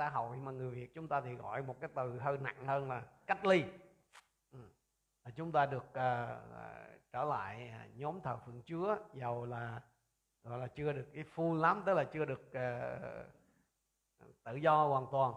[0.00, 2.88] xã hội mà người việt chúng ta thì gọi một cái từ hơi nặng hơn
[2.88, 3.64] là cách ly.
[4.52, 4.58] Ừ.
[5.36, 5.92] chúng ta được uh,
[7.12, 9.80] trở lại à, nhóm thờ phượng chúa giàu là
[10.42, 13.26] gọi là chưa được cái full lắm tức là chưa được uh,
[14.44, 15.34] tự do hoàn toàn.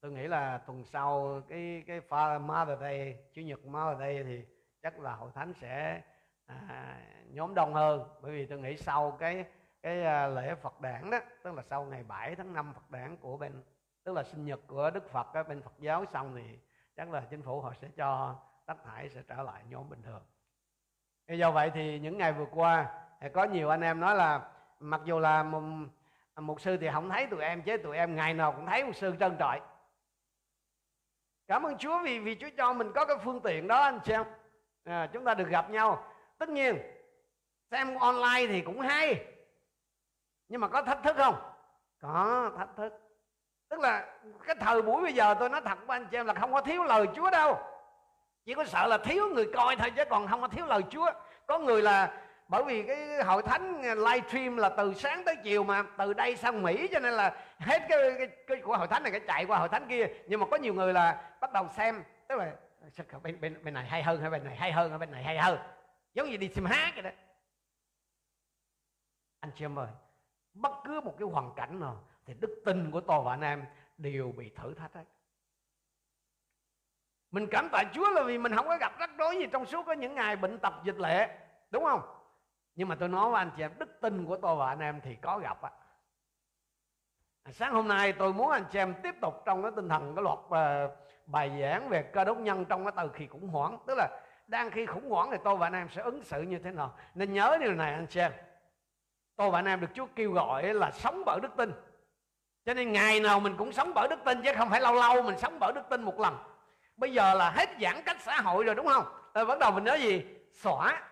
[0.00, 4.44] Tôi nghĩ là tuần sau cái cái pha Mother Day chủ nhật Mother Day thì
[4.82, 6.02] chắc là hội thánh sẽ
[6.46, 7.00] à,
[7.30, 8.08] nhóm đông hơn.
[8.22, 9.44] Bởi vì tôi nghĩ sau cái
[9.82, 13.16] cái à, lễ Phật đản đó tức là sau ngày 7 tháng 5 Phật đản
[13.16, 13.62] của bên
[14.08, 16.58] tức là sinh nhật của Đức Phật ở bên Phật giáo xong thì
[16.96, 20.22] chắc là chính phủ họ sẽ cho tất thải sẽ trở lại nhóm bình thường.
[21.26, 23.00] Thì do vậy thì những ngày vừa qua
[23.32, 25.62] có nhiều anh em nói là mặc dù là một,
[26.36, 28.92] một sư thì không thấy tụi em chứ tụi em ngày nào cũng thấy một
[28.94, 29.60] sư trân trọi.
[31.46, 34.24] Cảm ơn Chúa vì vì Chúa cho mình có cái phương tiện đó anh xem
[34.84, 36.12] à, chúng ta được gặp nhau.
[36.38, 36.78] Tất nhiên
[37.70, 39.26] xem online thì cũng hay.
[40.48, 41.34] Nhưng mà có thách thức không?
[42.00, 43.07] Có thách thức
[43.68, 44.06] tức là
[44.46, 46.60] cái thời buổi bây giờ tôi nói thật với anh chị em là không có
[46.60, 47.58] thiếu lời Chúa đâu.
[48.44, 51.10] Chỉ có sợ là thiếu người coi thôi chứ còn không có thiếu lời Chúa.
[51.46, 55.82] Có người là bởi vì cái hội thánh livestream là từ sáng tới chiều mà
[55.98, 59.12] từ đây sang Mỹ cho nên là hết cái, cái, cái của hội thánh này
[59.12, 60.06] cái chạy qua hội thánh kia.
[60.26, 62.52] Nhưng mà có nhiều người là bắt đầu xem tức là
[63.22, 65.38] bên bên bên này hay hơn hay bên này hay hơn hay bên này hay
[65.38, 65.58] hơn?
[66.14, 67.10] Giống như đi xem hát vậy đó.
[69.40, 69.88] Anh chị em ơi
[70.54, 73.64] bất cứ một cái hoàn cảnh nào thì đức tin của tôi và anh em
[73.98, 75.04] đều bị thử thách hết
[77.30, 79.86] mình cảm tạ Chúa là vì mình không có gặp rắc rối gì trong suốt
[79.86, 81.38] có những ngày bệnh tật, dịch lệ,
[81.70, 82.02] đúng không?
[82.74, 85.00] Nhưng mà tôi nói với anh chị em, đức tin của tôi và anh em
[85.00, 85.70] thì có gặp á.
[87.42, 90.14] À, sáng hôm nay tôi muốn anh chị em tiếp tục trong cái tinh thần,
[90.14, 93.78] cái loạt ờ, bài giảng về cơ đốc nhân trong cái từ khi khủng hoảng.
[93.86, 96.58] Tức là đang khi khủng hoảng thì tôi và anh em sẽ ứng xử như
[96.58, 96.94] thế nào.
[97.14, 98.32] Nên nhớ điều này anh chị em.
[99.36, 101.72] Tôi và anh em được Chúa kêu gọi là sống bởi đức tin
[102.64, 105.22] cho nên ngày nào mình cũng sống bởi đức tin chứ không phải lâu lâu
[105.22, 106.36] mình sống bởi đức tin một lần.
[106.96, 109.04] Bây giờ là hết giãn cách xã hội rồi đúng không?
[109.34, 110.24] Rồi bắt đầu mình nói gì?
[110.52, 111.02] Xóa.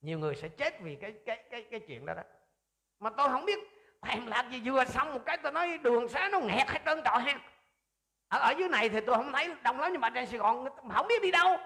[0.00, 2.22] Nhiều người sẽ chết vì cái cái cái cái chuyện đó đó.
[3.00, 3.58] Mà tôi không biết
[4.02, 7.02] thèm lạc gì vừa xong một cái tôi nói đường xá nó nghẹt hết trơn
[7.04, 7.38] trọi ha.
[8.28, 10.66] Ở, ở dưới này thì tôi không thấy đông lắm nhưng mà trên sài gòn
[10.94, 11.56] không biết đi đâu.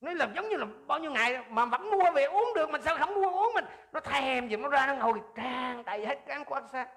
[0.00, 2.82] Nói là giống như là bao nhiêu ngày mà vẫn mua về uống được mình
[2.82, 3.64] sao không mua uống mình?
[3.92, 6.88] Nó thèm gì nó ra nó ngồi trang đầy hết cán quan sát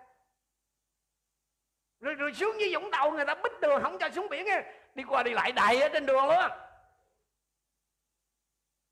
[2.00, 4.46] rồi rồi xuống dưới vũng tàu người ta bích đường không cho xuống biển
[4.96, 6.52] đi qua đi lại đầy ở trên đường luôn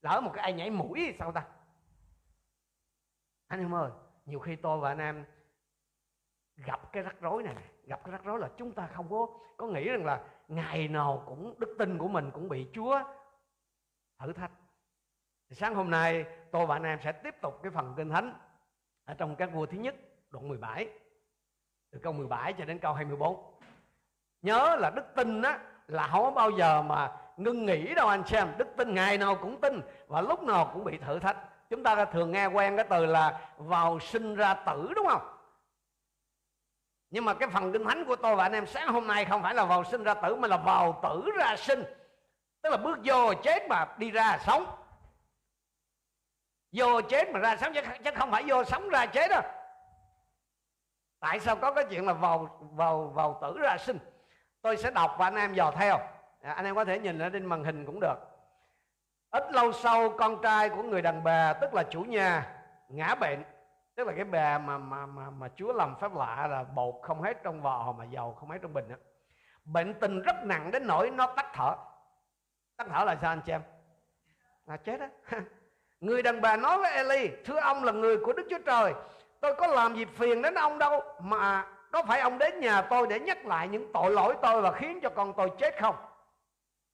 [0.02, 1.46] lỡ một cái ai nhảy mũi thì sao ta?
[3.48, 3.92] Anh em ơi
[4.26, 5.26] nhiều khi tôi và anh em
[6.56, 9.28] gặp cái rắc rối này, gặp cái rắc rối là chúng ta không có
[9.58, 13.00] có nghĩ rằng là ngày nào cũng đức tin của mình cũng bị Chúa
[14.20, 14.52] thử thách.
[15.50, 18.40] Thì sáng hôm nay tôi và anh em sẽ tiếp tục cái phần kinh thánh
[19.06, 19.96] ở trong các vua thứ nhất
[20.30, 20.90] đoạn 17
[21.95, 23.38] từ câu 17 cho đến câu 24.
[24.41, 28.23] Nhớ là đức tin á là không có bao giờ mà ngưng nghỉ đâu anh
[28.28, 28.47] xem.
[28.57, 31.38] Đức tin ngày nào cũng tin và lúc nào cũng bị thử thách.
[31.69, 35.22] Chúng ta thường nghe quen cái từ là vào sinh ra tử đúng không?
[37.09, 39.41] Nhưng mà cái phần kinh thánh của tôi và anh em sáng hôm nay không
[39.41, 41.83] phải là vào sinh ra tử mà là vào tử ra sinh
[42.62, 44.66] tức là bước vô chết mà đi ra sống.
[46.72, 49.41] Vô chết mà ra sống chứ, chứ không phải vô sống ra chết đâu
[51.20, 54.00] tại sao có cái chuyện là vào vào vào tử ra sinh?
[54.62, 55.98] Tôi sẽ đọc và anh em dò theo.
[56.42, 58.16] À, anh em có thể nhìn ở trên màn hình cũng được.
[59.31, 62.56] Ít lâu sau con trai của người đàn bà tức là chủ nhà
[62.90, 63.44] ngã bệnh.
[63.96, 67.22] Tức là cái bà mà mà mà mà Chúa làm phép lạ là bột không
[67.22, 68.96] hết trong vò mà dầu không hết trong bình đó,
[69.66, 71.75] bệnh tình rất nặng đến nỗi nó tắt thở.
[72.78, 73.62] Tắt thở là sao anh chị em?
[74.66, 75.09] Là chết á.
[76.00, 78.94] Người đàn bà nói với Eli thưa ông là người của Đức Chúa Trời
[79.41, 83.07] tôi có làm gì phiền đến ông đâu, mà có phải ông đến nhà tôi
[83.07, 85.96] để nhắc lại những tội lỗi tôi và khiến cho con tôi chết không?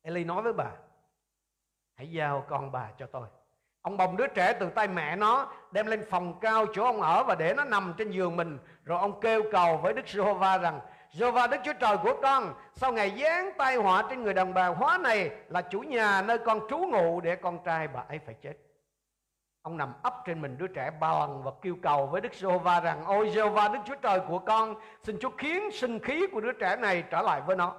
[0.02, 0.72] Eli nói với bà,
[1.96, 3.28] Hãy giao con bà cho tôi.
[3.82, 7.24] Ông bồng đứa trẻ từ tay mẹ nó, Đem lên phòng cao chỗ ông ở
[7.24, 8.60] Và để nó nằm trên giường mình.
[8.86, 10.80] Rồi ông kêu cầu với Đức Giê-hô-va rằng,
[11.12, 14.68] Giê-hô-va, Đức Chúa Trời của con, Sau ngày giáng tai họa trên người đàn bà,
[14.68, 18.36] hóa này Là chủ nhà nơi con trú ngụ Để con trai bà ấy phải
[18.42, 18.54] chết.
[19.62, 22.80] Ông nằm ấp trên mình đứa trẻ ba lần Và kêu cầu với Đức Giê-hô-va
[22.80, 26.52] rằng Ôi Giê-hô-va Đức Chúa Trời của con Xin Chúa khiến sinh khí của đứa
[26.52, 27.76] trẻ này trở lại với nó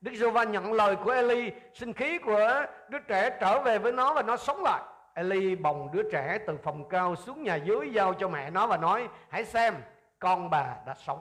[0.00, 3.92] Đức giê va nhận lời của Eli, sinh khí của đứa trẻ trở về với
[3.92, 4.82] nó và nó sống lại.
[5.14, 8.76] Eli bồng đứa trẻ từ phòng cao xuống nhà dưới giao cho mẹ nó và
[8.76, 9.74] nói: "Hãy xem,
[10.18, 11.20] con bà đã sống."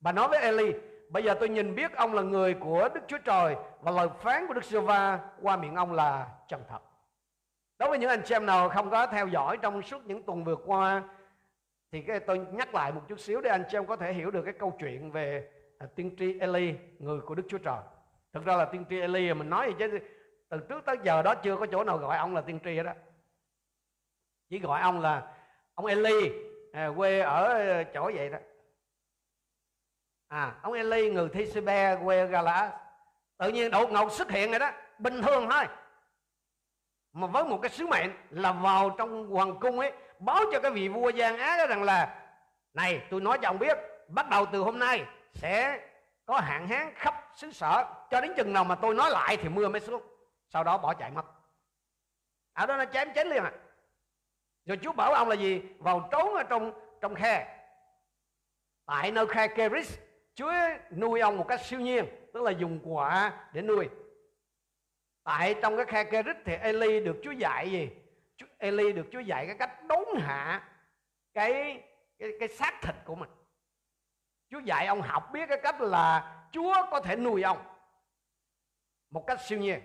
[0.00, 0.72] Bà nói với Eli:
[1.10, 4.46] "Bây giờ tôi nhìn biết ông là người của Đức Chúa Trời và lời phán
[4.46, 6.78] của Đức giê va qua miệng ông là chân thật."
[7.78, 10.44] Đối với những anh chị em nào không có theo dõi trong suốt những tuần
[10.44, 11.02] vừa qua
[11.92, 14.30] thì cái tôi nhắc lại một chút xíu để anh chị em có thể hiểu
[14.30, 17.78] được cái câu chuyện về à, tiên tri Eli người của Đức Chúa Trời.
[18.32, 19.98] Thực ra là tiên tri Eli mình nói gì chứ
[20.48, 22.92] từ trước tới giờ đó chưa có chỗ nào gọi ông là tiên tri đó
[24.48, 25.34] chỉ gọi ông là
[25.74, 26.32] ông Eli
[26.72, 28.38] à, quê ở à, chỗ vậy đó.
[30.28, 31.46] À ông Eli người Thi
[32.04, 32.80] quê Gala
[33.38, 35.64] tự nhiên đột ngột xuất hiện rồi đó bình thường thôi
[37.20, 40.70] mà với một cái sứ mệnh là vào trong hoàng cung ấy, báo cho cái
[40.70, 42.24] vị vua Giang Á đó rằng là,
[42.74, 43.78] này, tôi nói cho ông biết,
[44.08, 45.04] bắt đầu từ hôm nay
[45.34, 45.80] sẽ
[46.26, 49.48] có hạn hán khắp xứ sở, cho đến chừng nào mà tôi nói lại thì
[49.48, 50.02] mưa mới xuống.
[50.48, 51.24] Sau đó bỏ chạy mất.
[52.52, 53.52] Ở đó nó chém chết liền à.
[54.64, 55.62] Rồi Chúa bảo ông là gì?
[55.78, 57.58] Vào trốn ở trong trong khe.
[58.86, 59.98] Tại nơi khe Keris,
[60.34, 60.52] Chúa
[60.96, 62.04] nuôi ông một cách siêu nhiên,
[62.34, 63.88] tức là dùng quả để nuôi
[65.28, 67.90] tại trong cái khe Kerit thì Eli được Chúa dạy gì?
[68.36, 70.68] Chúa, Eli được Chúa dạy cái cách đốn hạ
[71.34, 71.82] cái
[72.18, 73.30] cái cái xác thịt của mình.
[74.50, 77.58] Chúa dạy ông học biết cái cách là Chúa có thể nuôi ông
[79.10, 79.80] một cách siêu nhiên.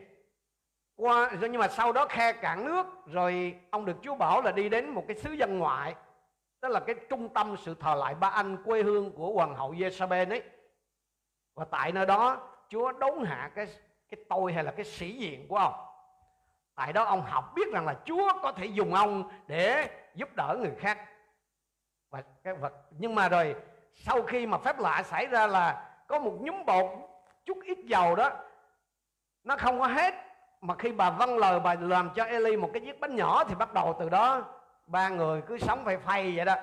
[0.96, 4.70] Qua, nhưng mà sau đó khe cạn nước, rồi ông được Chúa bảo là đi
[4.70, 5.96] đến một cái xứ dân ngoại,
[6.62, 9.74] tức là cái trung tâm sự thờ lại ba anh quê hương của hoàng hậu
[9.74, 10.44] Jezabel ấy.
[11.56, 13.68] Và tại nơi đó, Chúa đốn hạ cái
[14.16, 15.74] cái tôi hay là cái sĩ diện của ông?
[16.76, 20.58] Tại đó ông học biết rằng là Chúa có thể dùng ông để giúp đỡ
[20.60, 20.98] người khác.
[22.10, 23.56] Và cái vật nhưng mà rồi
[23.96, 26.86] sau khi mà phép lạ xảy ra là có một nhúm bột
[27.46, 28.30] chút ít dầu đó
[29.44, 30.14] nó không có hết.
[30.62, 33.56] Mà khi bà vâng lời bà làm cho Eli một cái chiếc bánh nhỏ thì
[33.56, 34.42] bắt đầu từ đó
[34.86, 36.56] ba người cứ sống phải phay vậy đó.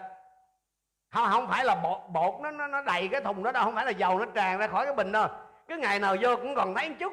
[1.11, 3.75] Không không phải là bột bột nó nó, nó đầy cái thùng đó đâu không
[3.75, 5.29] phải là dầu nó tràn ra khỏi cái bình đâu.
[5.69, 7.12] Cứ ngày nào vô cũng còn thấy một chút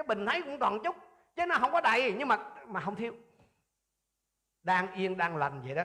[0.00, 0.96] cái bình thấy cũng toàn chút,
[1.36, 3.14] chứ nó không có đầy, nhưng mà mà không thiếu.
[4.62, 5.82] Đang yên, đang lành vậy đó.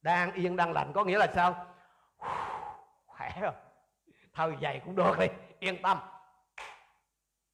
[0.00, 1.66] Đang yên, đang lành có nghĩa là sao?
[3.06, 3.52] Khỏe rồi.
[4.32, 5.26] Thôi vậy cũng được đi,
[5.58, 5.98] yên tâm.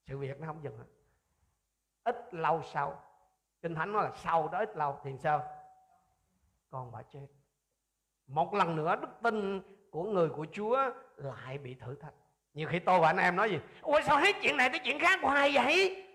[0.06, 0.84] Sự việc nó không dừng hết
[2.04, 3.02] ít lâu sau,
[3.62, 5.42] kinh thánh nói là sau đó ít lâu thì sao?
[6.70, 7.26] Con bà chết.
[8.26, 12.14] Một lần nữa đức tin của người của chúa lại bị thử thách
[12.54, 13.58] nhiều khi tôi và anh em nói gì?
[13.80, 16.06] Ôi sao hết chuyện này tới chuyện khác hoài vậy?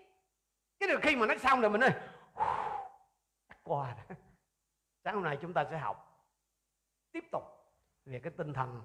[0.78, 1.92] Cái được khi mà nó xong rồi mình ơi
[3.62, 4.14] qua đó.
[5.04, 6.26] Sáng hôm nay chúng ta sẽ học
[7.12, 7.42] tiếp tục
[8.04, 8.82] về cái tinh thần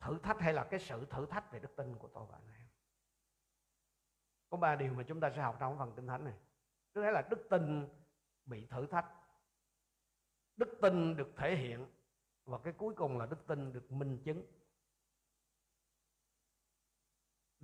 [0.00, 2.48] thử thách hay là cái sự thử thách về đức tin của tôi và anh
[2.58, 2.66] em.
[4.50, 6.34] Có ba điều mà chúng ta sẽ học trong phần kinh thánh này.
[6.94, 7.88] Thứ hai là đức tin
[8.44, 9.06] bị thử thách,
[10.56, 11.86] đức tin được thể hiện
[12.44, 14.46] và cái cuối cùng là đức tin được minh chứng.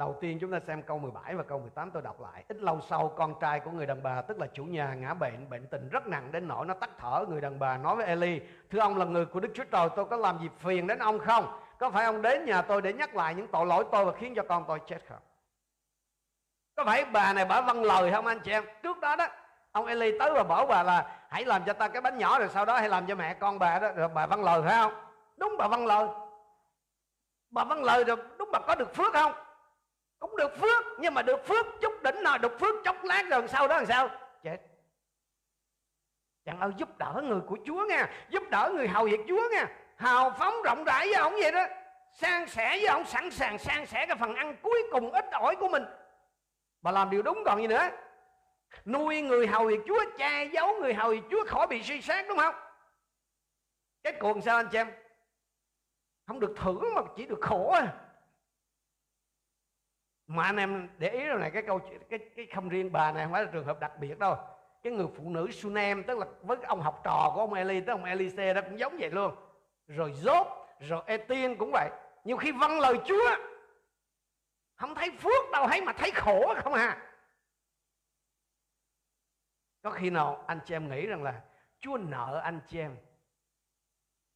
[0.01, 2.45] Đầu tiên chúng ta xem câu 17 và câu 18 tôi đọc lại.
[2.49, 5.51] Ít lâu sau con trai của người đàn bà tức là chủ nhà ngã bệnh,
[5.51, 7.25] bệnh tình rất nặng đến nỗi nó tắt thở.
[7.29, 10.05] Người đàn bà nói với Eli, thưa ông là người của Đức Chúa Trời, tôi
[10.05, 11.61] có làm gì phiền đến ông không?
[11.79, 14.35] Có phải ông đến nhà tôi để nhắc lại những tội lỗi tôi và khiến
[14.37, 15.19] cho con tôi chết không?
[16.77, 18.65] Có phải bà này bà vâng lời không anh chị em?
[18.83, 19.27] Trước đó đó,
[19.73, 22.49] ông Eli tới và bảo bà là hãy làm cho ta cái bánh nhỏ rồi
[22.49, 24.93] sau đó hãy làm cho mẹ con bà đó rồi bà vâng lời phải không?
[25.37, 26.09] Đúng bà vâng lời.
[27.51, 29.33] Bà vâng lời rồi đúng bà có được phước không?
[30.21, 33.49] Cũng được phước, nhưng mà được phước chút đỉnh nào, được phước chốc lát rồi
[33.49, 34.09] sau đó làm sao?
[34.43, 34.59] Chết.
[36.45, 39.67] Chẳng ơi, giúp đỡ người của Chúa nha giúp đỡ người hầu việc Chúa nha
[39.97, 41.67] hào phóng rộng rãi với ông vậy đó.
[42.13, 45.57] San sẻ với ông sẵn sàng san sẻ cái phần ăn cuối cùng, ít ỏi
[45.57, 45.85] của mình.
[46.83, 47.89] Bà làm điều đúng còn gì nữa?
[48.85, 52.25] Nuôi người hầu việc Chúa, che giấu người hầu việc Chúa khỏi bị suy sát,
[52.29, 52.55] đúng không?
[54.03, 54.91] Cái cuộc sao anh chị em?
[56.27, 57.93] Không được thưởng mà chỉ được khổ à
[60.31, 63.13] mà anh em để ý rồi này, cái câu chuyện, cái cái không riêng bà
[63.13, 64.37] này không phải là trường hợp đặc biệt đâu.
[64.83, 67.93] Cái người phụ nữ Sunem, tức là với ông học trò của ông Eli, tức
[67.93, 69.35] ông Elise đó cũng giống vậy luôn.
[69.87, 71.91] Rồi Job, rồi etin cũng vậy.
[72.25, 73.37] Nhiều khi vâng lời Chúa,
[74.75, 77.13] không thấy phước đâu, thấy mà thấy khổ không à.
[79.83, 81.41] Có khi nào anh chị em nghĩ rằng là
[81.81, 82.97] Chúa nợ anh chị em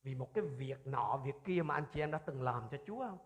[0.03, 2.77] vì một cái việc nọ, việc kia mà anh chị em đã từng làm cho
[2.87, 3.19] Chúa không?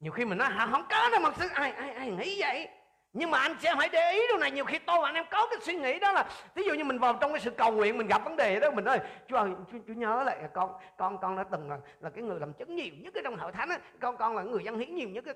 [0.00, 2.68] Nhiều khi mình nói hả không có đâu mà ai ai ai nghĩ vậy?
[3.12, 4.50] Nhưng mà anh sẽ phải để ý điều này.
[4.50, 6.84] Nhiều khi tôi và anh em có cái suy nghĩ đó là ví dụ như
[6.84, 9.36] mình vào trong cái sự cầu nguyện mình gặp vấn đề đó mình ơi chúa
[9.36, 12.76] ơi chúa, nhớ lại con con con đã từng là, là cái người làm chứng
[12.76, 13.78] nhiều nhất cái trong hội thánh á.
[14.00, 15.34] Con con là người dân hiến nhiều nhất cái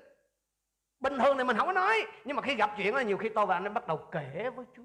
[0.99, 3.29] bình thường thì mình không có nói nhưng mà khi gặp chuyện là nhiều khi
[3.29, 4.83] tôi và anh em bắt đầu kể với Chúa.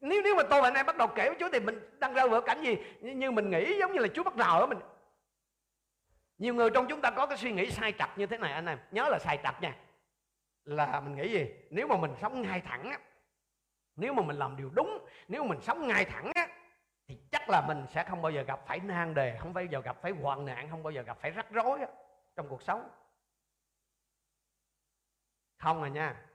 [0.00, 2.14] Nếu nếu mà tôi và anh em bắt đầu kể với Chúa thì mình đang
[2.14, 2.76] rơi vào cảnh gì?
[3.00, 4.78] Như mình nghĩ giống như là Chúa bắt đầu mình
[6.42, 8.66] nhiều người trong chúng ta có cái suy nghĩ sai trật như thế này, anh
[8.66, 8.78] em.
[8.90, 9.76] Nhớ là sai trật nha.
[10.64, 11.46] Là mình nghĩ gì?
[11.70, 12.98] Nếu mà mình sống ngay thẳng á,
[13.96, 16.48] nếu mà mình làm điều đúng, nếu mà mình sống ngay thẳng á,
[17.08, 19.80] thì chắc là mình sẽ không bao giờ gặp phải nan đề, không bao giờ
[19.80, 21.78] gặp phải hoạn nạn, không bao giờ gặp phải rắc rối
[22.36, 22.88] trong cuộc sống.
[25.58, 26.26] Không à nha.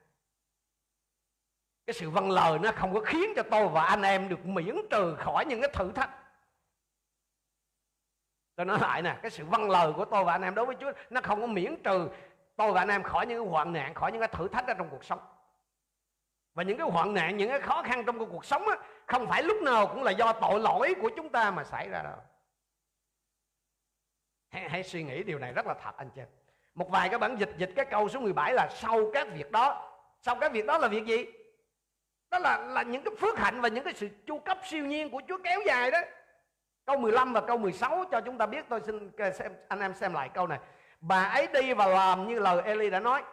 [1.86, 4.76] Cái sự văn lời nó không có khiến cho tôi và anh em được miễn
[4.90, 6.27] trừ khỏi những cái thử thách
[8.58, 10.76] tôi nói lại nè cái sự vâng lời của tôi và anh em đối với
[10.80, 12.10] Chúa nó không có miễn trừ
[12.56, 14.74] tôi và anh em khỏi những cái hoạn nạn khỏi những cái thử thách ở
[14.74, 15.20] trong cuộc sống.
[16.54, 19.44] Và những cái hoạn nạn những cái khó khăn trong cuộc sống á, không phải
[19.44, 22.18] lúc nào cũng là do tội lỗi của chúng ta mà xảy ra đâu.
[24.50, 26.22] Hãy, hãy suy nghĩ điều này rất là thật anh chị
[26.74, 29.94] một vài cái bản dịch dịch cái câu số 17 là sau các việc đó.
[30.22, 31.26] Sau các việc đó là việc gì?
[32.30, 35.10] Đó là là những cái phước hạnh và những cái sự chu cấp siêu nhiên
[35.10, 36.00] của Chúa kéo dài đó
[36.88, 38.66] câu 15 và câu 16 cho chúng ta biết.
[38.70, 40.60] Tôi xin xem anh em xem lại câu này.
[41.02, 43.24] Bà ấy đi và làm như lời Eli đã nói.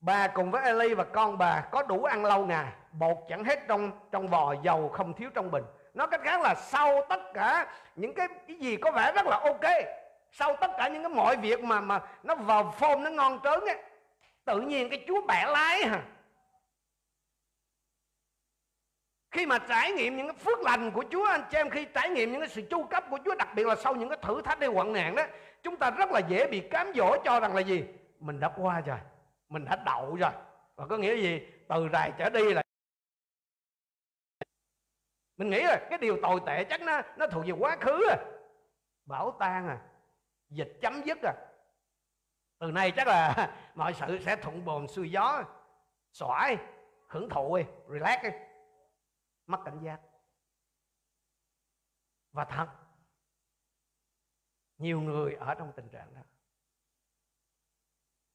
[0.00, 3.68] Bà cùng với Eli và con bà có đủ ăn lâu ngày bột chẳng hết
[3.68, 5.64] trong trong vò dầu không thiếu trong bình.
[5.94, 7.66] Nó cách khác là sau tất cả
[7.96, 9.72] những cái, cái gì có vẻ rất là ok
[10.32, 13.60] sau tất cả những cái mọi việc mà mà nó vào form nó ngon trớn
[13.60, 13.76] ấy
[14.44, 16.02] tự nhiên cái chúa bẻ lái hả?
[19.38, 22.10] Khi mà trải nghiệm những cái phước lành của Chúa, anh chị em, khi trải
[22.10, 24.42] nghiệm những cái sự chu cấp của Chúa, đặc biệt là sau những cái thử
[24.42, 25.22] thách hay hoạn nạn đó,
[25.62, 27.84] chúng ta rất là dễ bị cám dỗ cho rằng là gì?
[28.20, 28.98] Mình đã qua rồi,
[29.48, 30.30] mình đã đậu rồi.
[30.76, 31.40] Và có nghĩa gì?
[31.68, 32.62] Từ rày trở đi là
[35.36, 38.16] mình nghĩ là cái điều tồi tệ chắc nó nó thuộc về quá khứ à.
[39.06, 39.78] Bảo tan à
[40.48, 41.34] dịch chấm dứt à.
[42.58, 45.44] Từ nay chắc là mọi sự sẽ thuận buồm xuôi gió,
[46.12, 46.56] xoải,
[47.08, 48.30] hưởng thụ đi, relax đi
[49.48, 50.00] mất cảnh giác.
[52.32, 52.68] Và thật,
[54.78, 56.20] nhiều người ở trong tình trạng đó.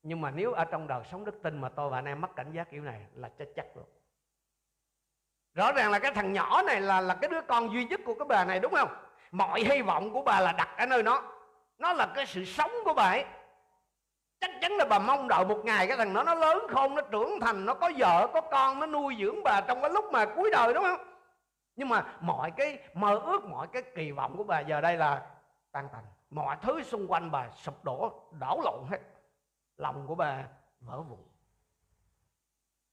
[0.01, 2.35] Nhưng mà nếu ở trong đời sống đức tin mà tôi và anh em mất
[2.35, 3.85] cảnh giác kiểu này là chết chắc luôn.
[5.53, 8.15] Rõ ràng là cái thằng nhỏ này là là cái đứa con duy nhất của
[8.19, 9.05] cái bà này, đúng không?
[9.31, 11.33] Mọi hy vọng của bà là đặt ở nơi nó.
[11.77, 13.25] Nó là cái sự sống của bà ấy
[14.43, 17.01] chắc chắn là bà mong đợi một ngày cái thằng nó nó lớn không nó
[17.01, 20.25] trưởng thành, nó có vợ, có con, nó nuôi dưỡng bà trong cái lúc mà
[20.25, 21.07] cuối đời, đúng không?
[21.75, 25.21] Nhưng mà mọi cái mơ ước, mọi cái kỳ vọng của bà giờ đây là
[25.71, 26.03] tan tành.
[26.29, 28.99] Mọi thứ xung quanh bà sụp đổ, đảo lộn hết.
[29.77, 30.43] Lòng của bà
[30.79, 31.19] vỡ vụn.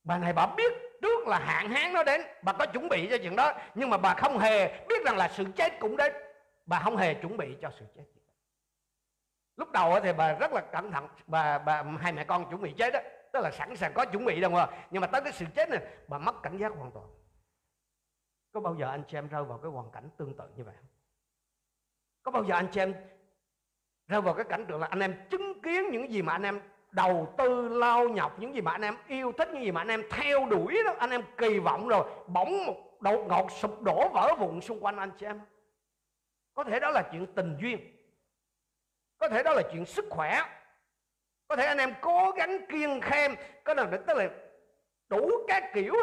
[0.04, 3.18] Bà này bà biết trước là hạn hán nó đến, bà có chuẩn bị cho
[3.22, 3.52] chuyện đó.
[3.74, 6.12] Nhưng mà bà không hề biết rằng là sự chết cũng đến.
[6.66, 8.04] Bà không hề chuẩn bị cho sự chết
[9.60, 12.74] lúc đầu thì bà rất là cẩn thận, bà bà, hai mẹ con chuẩn bị
[12.78, 13.00] chết đó
[13.32, 14.66] tức là sẵn sàng có chuẩn bị đâu mà.
[14.90, 17.06] Nhưng mà tới cái sự chết này bà mất cảnh giác hoàn toàn.
[18.52, 20.74] Có bao giờ anh chị em rơi vào cái hoàn cảnh tương tự như vậy
[20.76, 20.88] không?
[22.22, 22.94] Có bao giờ anh chị em
[24.08, 26.60] rơi vào cái cảnh tượng là anh em chứng kiến những gì mà anh em
[26.90, 29.88] đầu tư, lao nhọc, những gì mà anh em yêu thích, những gì mà anh
[29.88, 34.08] em theo đuổi đó, anh em kỳ vọng rồi, bỗng một đột ngột sụp đổ
[34.08, 35.40] vỡ vụn xung quanh anh chị em?
[36.54, 37.99] Có thể đó là chuyện tình duyên
[39.20, 40.42] có thể đó là chuyện sức khỏe.
[41.48, 43.34] Có thể anh em cố gắng kiên khem
[43.64, 44.30] có là tức là
[45.08, 45.94] đủ các kiểu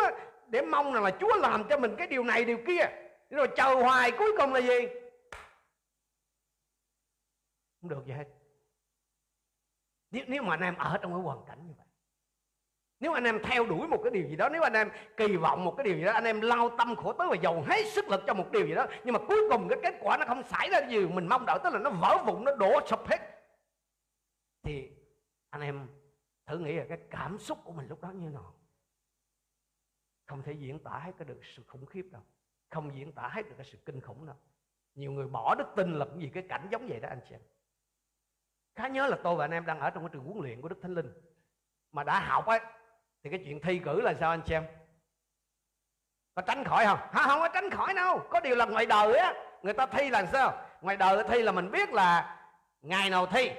[0.48, 2.90] để mong rằng là Chúa làm cho mình cái điều này điều kia.
[3.30, 4.88] Rồi chờ hoài cuối cùng là gì?
[7.82, 8.26] Không được gì hết.
[10.12, 11.87] Nếu, nếu mà anh em ở trong cái hoàn cảnh như vậy
[13.00, 15.66] nếu anh em theo đuổi một cái điều gì đó, Nếu anh em kỳ vọng
[15.66, 18.08] một cái điều gì đó, Anh em lao tâm khổ tới và dồn hết sức
[18.08, 20.44] lực cho một điều gì đó, Nhưng mà cuối cùng cái kết quả nó không
[20.44, 23.18] xảy ra gì, Mình mong đợi tức là nó vỡ vụn, Nó đổ sụp hết.
[24.64, 24.92] Thì
[25.50, 25.88] anh em
[26.46, 28.54] thử nghĩ là cái cảm xúc của mình lúc đó như thế nào?
[30.26, 32.22] Không thể diễn tả hết cái được sự khủng khiếp đâu.
[32.70, 34.36] Không diễn tả hết được cái sự kinh khủng đâu.
[34.96, 37.42] Nhiều người bỏ đức tin là vì cái cảnh giống vậy đó anh chị em.
[38.76, 40.68] Khá nhớ là tôi và anh em đang ở trong cái trường huấn luyện của
[40.68, 41.14] Đức Thánh Linh.
[41.92, 42.60] Mà đã học ấy
[43.28, 44.64] thì cái chuyện thi cử là sao anh xem?
[46.36, 47.00] Có tránh khỏi không?
[47.12, 47.24] Hả?
[47.28, 48.22] Không có tránh khỏi đâu.
[48.30, 50.66] Có điều là ngoài đời á Người ta thi là sao?
[50.82, 52.40] Ngoài đời thi là mình biết là
[52.82, 53.52] Ngày nào thi?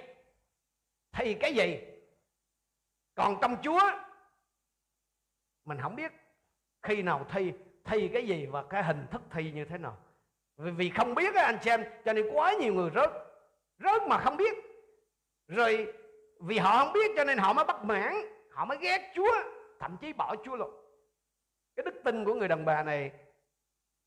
[1.13, 1.79] Thi cái gì?
[3.15, 3.81] Còn trong Chúa
[5.65, 6.13] Mình không biết
[6.83, 7.53] Khi nào thi
[7.85, 9.97] Thi cái gì và cái hình thức thi như thế nào.
[10.57, 13.11] Vì, vì không biết á anh xem Cho nên quá nhiều người rớt
[13.79, 14.55] Rớt mà không biết.
[15.49, 15.93] Rồi
[16.41, 18.15] vì họ không biết cho nên họ mới bất mãn
[18.59, 20.71] họ mới ghét chúa thậm chí bỏ chúa luôn.
[21.77, 23.13] Cái đức tin của người đàn bà này,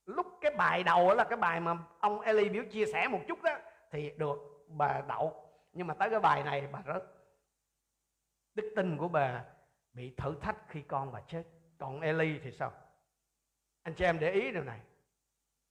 [0.05, 3.41] lúc cái bài đầu là cái bài mà ông Eli biểu chia sẻ một chút
[3.43, 3.57] đó,
[3.91, 4.37] thì được,
[4.67, 5.49] bà đậu.
[5.73, 7.03] Nhưng mà tới cái bài này bà rớt.
[8.53, 9.45] Đức tin của bà
[9.93, 11.43] bị thử thách khi con bà chết.
[11.77, 12.71] Còn Eli thì sao?
[13.83, 14.79] Anh chị em để ý điều này.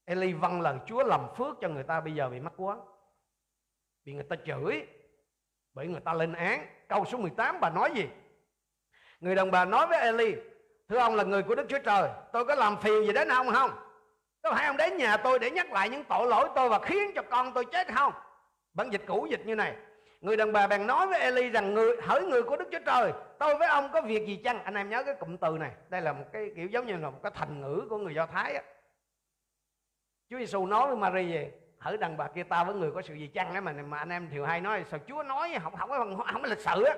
[0.04, 2.76] Eli vâng lời Chúa làm phước cho người ta bây giờ bị mắc quá.
[4.04, 4.86] Bị người ta chửi,
[5.74, 6.66] bởi người ta lên án.
[6.88, 8.08] Câu số 18 bà nói gì?
[9.20, 10.34] Người đàn bà nói với Eli
[10.88, 13.50] thưa ông là người của Đức Chúa Trời tôi có làm phiền gì đến ông
[13.52, 13.70] không?
[14.42, 17.10] Có phải ông đến nhà tôi để nhắc lại những tội lỗi tôi và khiến
[17.14, 18.12] cho con tôi chết không?
[18.74, 19.76] Bản dịch cũ dịch như này.
[20.20, 23.12] Người đàn bà bèn nói với Eli rằng người hỡi người của Đức Chúa Trời
[23.38, 24.64] tôi với ông có việc gì chăng?
[24.64, 25.70] Anh em nhớ cái cụm từ này.
[25.88, 28.26] Đây là một cái kiểu giống như là một cái thành ngữ của người Do
[28.26, 28.62] Thái á.
[30.30, 33.14] Chúa Giêsu nói với Mary về hỡi đàn bà kia ta với người có sự
[33.14, 33.52] gì chăng?
[33.52, 36.42] Ấy mà mà anh em thiều hay nói sao Chúa nói không không không, không
[36.42, 36.94] có lịch sự á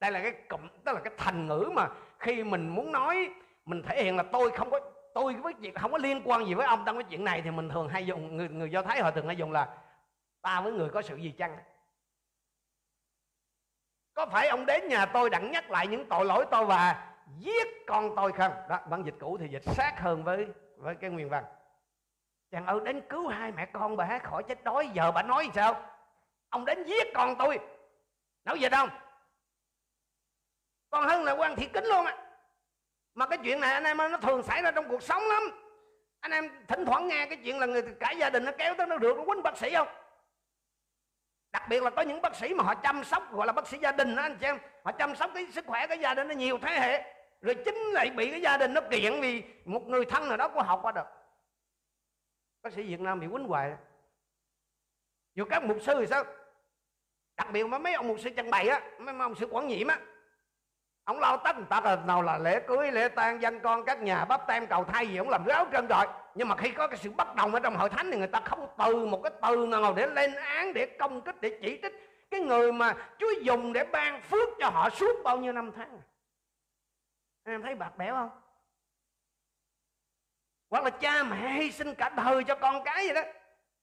[0.00, 1.88] đây là cái cụm tức là cái thành ngữ mà
[2.18, 3.30] khi mình muốn nói,
[3.64, 4.80] mình thể hiện là tôi không có,
[5.14, 7.50] tôi với chuyện, không có liên quan gì với ông trong cái chuyện này thì
[7.50, 9.76] mình thường hay dùng, người người do thái họ thường hay dùng là,
[10.42, 11.56] ta với người có sự gì chăng?
[14.14, 17.86] Có phải ông đến nhà tôi đặng nhắc lại những tội lỗi tôi và giết
[17.86, 18.52] con tôi không?
[18.68, 21.44] Đó, bản dịch cũ thì dịch sát hơn với với cái nguyên văn.
[22.50, 25.82] Chàng ơi, đến cứu hai mẹ con bà khỏi chết đói, giờ bà nói sao?
[26.48, 27.58] Ông đến giết con tôi.
[28.44, 28.86] Nói gì đâu?
[30.90, 32.16] Còn hơn là quan thị kính luôn á.
[33.14, 35.42] Mà cái chuyện này anh em nó thường xảy ra trong cuộc sống lắm.
[36.20, 38.86] Anh em thỉnh thoảng nghe cái chuyện là người cả gia đình nó kéo tới
[38.86, 39.88] nó được nó quýnh bác sĩ không?
[41.52, 43.78] Đặc biệt là có những bác sĩ mà họ chăm sóc, gọi là bác sĩ
[43.78, 44.58] gia đình đó, anh chị em.
[44.84, 47.14] Họ chăm sóc cái sức khỏe cái gia đình nó nhiều thế hệ.
[47.40, 50.48] Rồi chính lại bị cái gia đình nó kiện vì một người thân nào đó
[50.48, 51.06] có học qua được.
[52.62, 53.72] Bác sĩ việt nam bị quýnh hoài.
[55.34, 56.24] Dù các mục sư thì sao?
[57.36, 59.86] Đặc biệt mà mấy ông mục sư chân bày á, mấy ông sư quản nhiệm
[59.86, 59.98] á
[61.08, 64.24] ông lo tất tật là nào là lễ cưới, lễ tang danh con, các nhà
[64.24, 66.96] bắp tem, cầu thay gì, ông làm ráo trơn rồi nhưng mà khi có cái
[66.96, 69.66] sự bất đồng ở trong hội thánh thì người ta không từ một cái từ
[69.66, 71.92] nào để lên án, để công kích, để chỉ trích.
[72.30, 75.90] Cái người mà Chúa dùng để ban phước cho họ suốt bao nhiêu năm tháng
[75.90, 76.04] à?
[77.52, 78.30] em thấy bạc bẽo không?
[80.70, 83.30] Hoặc là cha mẹ hy sinh cả đời cho con cái vậy đó.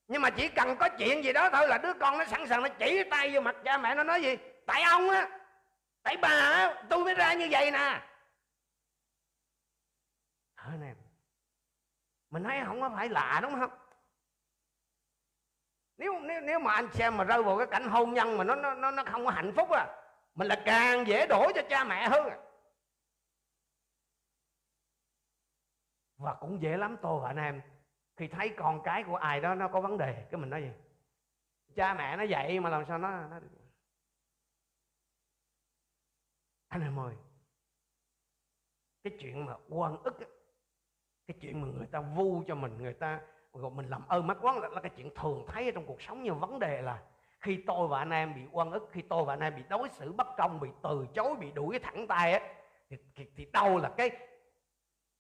[0.08, 2.63] Nhưng mà chỉ cần có chuyện gì đó thôi là đứa con nó sẵn sàng
[2.63, 4.38] nó chỉ tay vô mặt cha mẹ, nó nói gì?
[4.65, 5.27] Tại ông á
[6.06, 8.02] tại bà, tôi mới ra như vậy nè.
[10.58, 10.94] Thôi nè
[12.30, 13.80] mình thấy không có phải lạ, đúng không?
[15.98, 18.56] Nếu nếu nếu mà anh xem mà rơi vào cái cảnh hôn nhân mà nó
[18.56, 19.88] nó nó không có hạnh phúc à
[20.36, 22.38] mình là càng dễ đổ cho cha mẹ hơn à.
[26.18, 27.62] và cũng dễ lắm tôi và anh em.
[28.18, 30.72] Khi thấy con cái của ai đó nó có vấn đề, cái mình nói gì?
[31.76, 33.39] Cha mẹ nó dạy mà làm sao nó nó
[36.76, 37.14] anh em ơi
[39.04, 40.18] cái chuyện mà oan ức
[41.28, 43.22] cái chuyện mà người ta vu cho mình người ta
[43.54, 46.24] gọi mình làm ơn mắt quán là, là cái chuyện thường thấy trong cuộc sống.
[46.24, 47.04] Nhưng vấn đề là
[47.40, 49.90] khi tôi và anh em bị oan ức khi tôi và anh em bị đối
[49.90, 52.42] xử bất công bị từ chối bị đuổi thẳng tay ấy,
[52.90, 54.10] thì, thì, thì đâu là cái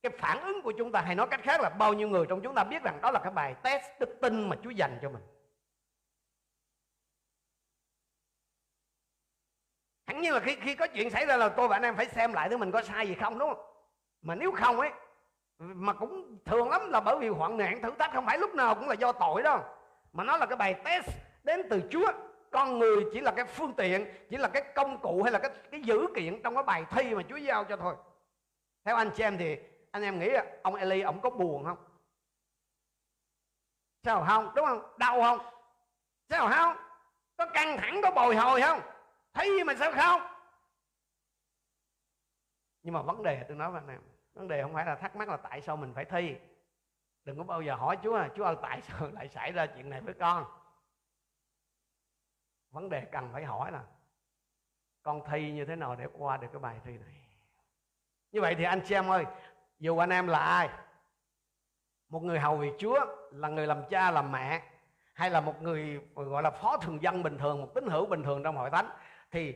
[0.01, 1.01] cái phản ứng của chúng ta?
[1.01, 3.19] Hay nói cách khác là bao nhiêu người trong chúng ta biết rằng đó là
[3.23, 5.21] cái bài test đức tin mà Chúa dành cho mình?
[10.15, 12.05] Hẳn nhiên là khi khi có chuyện xảy ra là tôi và anh em phải
[12.05, 13.65] xem lại thứ mình có sai gì không, đúng không?
[14.21, 14.91] Mà nếu không ấy,
[15.59, 18.75] mà cũng thường lắm là bởi vì hoạn nạn thử thách, không phải lúc nào
[18.75, 19.59] cũng là do tội đâu.
[20.13, 21.07] Mà nó là cái bài test
[21.43, 22.11] đến từ Chúa.
[22.51, 25.51] Con người chỉ là cái phương tiện, chỉ là cái công cụ hay là cái
[25.71, 27.95] cái dữ kiện trong cái bài thi mà Chúa giao cho thôi.
[28.85, 29.57] Theo anh chị em thì
[29.91, 30.29] anh em nghĩ
[30.63, 31.77] ông Eli, ông có buồn không?
[34.03, 34.51] Sao không?
[34.55, 34.93] Đúng không?
[34.97, 35.39] Đau không?
[36.29, 36.77] Sao không?
[37.37, 38.81] Có căng thẳng, có bồi hồi không?
[39.35, 40.21] Thấy mà sao không?
[42.83, 44.01] Nhưng mà vấn đề, tôi nói với anh em,
[44.33, 46.35] vấn đề không phải là thắc mắc là tại sao mình phải thi.
[47.23, 50.01] Đừng có bao giờ hỏi chúa chúa ơi, tại sao lại xảy ra chuyện này
[50.01, 50.45] với con?
[52.71, 53.83] Vấn đề cần phải hỏi là,
[55.01, 57.25] con thi như thế nào để qua được cái bài thi này?
[58.31, 59.25] Như vậy thì anh chị em ơi,
[59.79, 60.69] dù anh em là ai,
[62.09, 64.63] một người hầu việc chúa, là người làm cha, làm mẹ,
[65.13, 68.23] hay là một người, gọi là phó thường dân bình thường, một tín hữu bình
[68.23, 68.89] thường trong hội thánh
[69.35, 69.55] thì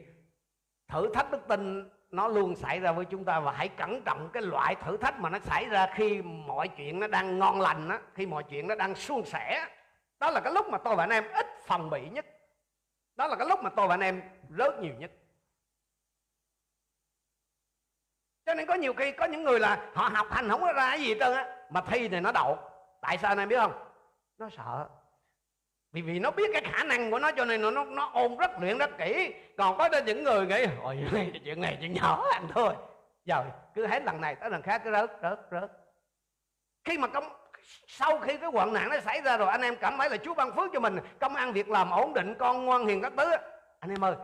[0.87, 4.29] thử thách đức tin nó luôn xảy ra với chúng ta và hãy cẩn trọng
[4.33, 7.89] cái loại thử thách mà nó xảy ra khi mọi chuyện nó đang ngon lành
[7.89, 9.67] á, khi mọi chuyện nó đang suôn sẻ
[10.19, 12.25] đó là cái lúc mà tôi và anh em ít phòng bị nhất.
[13.15, 14.21] Đó là cái lúc mà tôi và anh em
[14.57, 15.11] rớt nhiều nhất.
[18.45, 20.89] Cho nên có nhiều khi có những người là họ học hành không có ra
[20.89, 22.57] cái gì hết trơn á, mà thi thì nó đậu.
[23.01, 23.73] Tại sao anh em biết không?
[24.37, 24.89] Nó sợ
[25.91, 28.37] vì vì nó biết cái khả năng của nó cho nên nó nó, nó ôn
[28.37, 29.33] rất luyện rất kỹ.
[29.57, 30.97] Còn có đến những người nghĩ ôi
[31.45, 32.73] chuyện này chuyện nhỏ anh thôi.
[33.25, 35.71] Rồi cứ hết lần này tới lần khác cứ rớt rớt rớt.
[36.83, 37.23] Khi mà công
[37.87, 40.33] sau khi cái hoạn nạn nó xảy ra rồi anh em cảm thấy là Chúa
[40.33, 43.31] ban phước cho mình công ăn việc làm ổn định con ngoan hiền các thứ
[43.79, 44.15] anh em ơi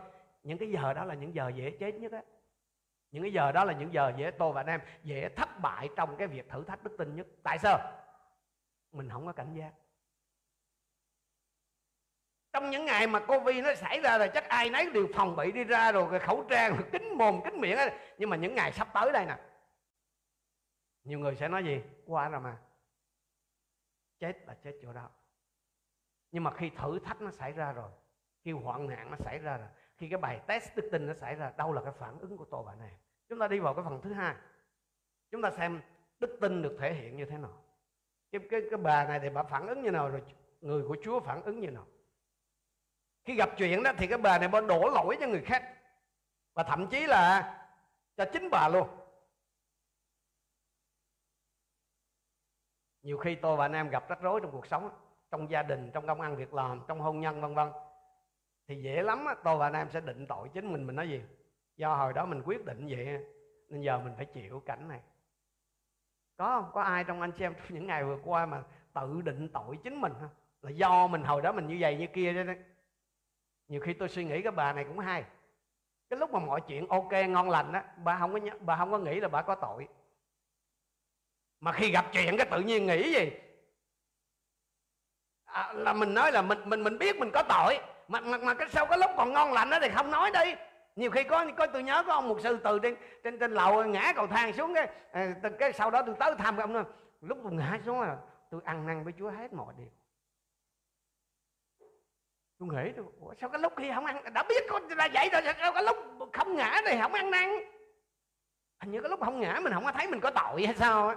[0.46, 2.22] những cái giờ đó là những giờ dễ chết nhất á.
[3.10, 5.88] Những cái giờ đó là những giờ dễ tôi và anh em dễ thất bại
[5.96, 7.26] trong cái việc thử thách đức tin nhất.
[7.42, 7.78] Tại sao?
[8.92, 9.70] Mình không có cảnh giác
[12.56, 15.52] trong những ngày mà covid nó xảy ra là chắc ai nấy đều phòng bị
[15.52, 17.90] đi ra rồi, cái khẩu trang, rồi kính mồm, kính miệng ấy.
[18.18, 19.38] nhưng mà những ngày sắp tới đây nè,
[21.04, 21.82] nhiều người sẽ nói gì?
[22.06, 22.56] Qua rồi mà.
[24.18, 25.10] Chết là chết chỗ đó.
[26.30, 27.90] Nhưng mà khi thử thách nó xảy ra rồi,
[28.44, 31.34] khi hoạn nạn nó xảy ra rồi, khi cái bài test đức tin nó xảy
[31.34, 32.92] ra, đâu là cái phản ứng của tôi bạn này.
[33.28, 34.34] Chúng ta đi vào cái phần thứ hai.
[35.30, 35.80] Chúng ta xem
[36.20, 37.62] đức tin được thể hiện như thế nào.
[38.32, 40.22] Cái cái cái bà này thì bà phản ứng như nào, rồi
[40.60, 41.86] người của Chúa phản ứng như nào
[43.26, 45.62] khi gặp chuyện đó thì cái bà này bà đổ lỗi cho người khác.
[46.54, 47.54] Và thậm chí là
[48.16, 48.88] cho chính bà luôn.
[53.02, 54.90] Nhiều khi tôi và anh em gặp rắc rối trong cuộc sống,
[55.30, 57.68] trong gia đình, trong công ăn việc làm, trong hôn nhân, vân vân.
[58.68, 61.22] Thì dễ lắm tôi và anh em sẽ định tội chính mình mình nói gì?
[61.76, 63.06] Do hồi đó mình quyết định vậy
[63.68, 65.00] nên giờ mình phải chịu cảnh này.
[66.36, 66.70] Có không?
[66.74, 68.62] Có ai trong anh chị em trong những ngày vừa qua mà
[68.94, 70.30] tự định tội chính mình không?
[70.62, 72.56] Là do mình hồi đó mình như vậy như kia đấy
[73.68, 75.24] nhiều khi tôi suy nghĩ cái bà này cũng hay.
[76.10, 78.98] Cái lúc mà mọi chuyện ok ngon lành á bà không có bà không có
[78.98, 79.88] nghĩ là bà có tội.
[81.60, 83.30] Mà khi gặp chuyện cái tự nhiên nghĩ gì?
[85.44, 88.54] À, là mình nói là mình mình mình biết mình có tội mà mà, mà
[88.54, 90.54] cái sau cái lúc còn ngon lành đó thì không nói đi.
[90.96, 93.84] Nhiều khi có có tôi nhớ có ông một sư từ trên trên trên lầu
[93.84, 96.84] ngã cầu thang xuống cái à, cái sau đó tôi tới thăm ông nói
[97.20, 98.16] lúc tôi ngã xuống là
[98.50, 99.88] tôi ăn năn với Chúa hết mọi điều
[102.58, 104.32] tôi nghĩ Ủa, sao cái lúc kia không ăn?
[104.32, 105.96] Đã biết con là vậy rồi sao cái lúc
[106.32, 107.50] không ngã thì không ăn năn.
[108.80, 111.08] Hình như cái lúc không ngã mình không có thấy mình có tội hay sao
[111.08, 111.14] á.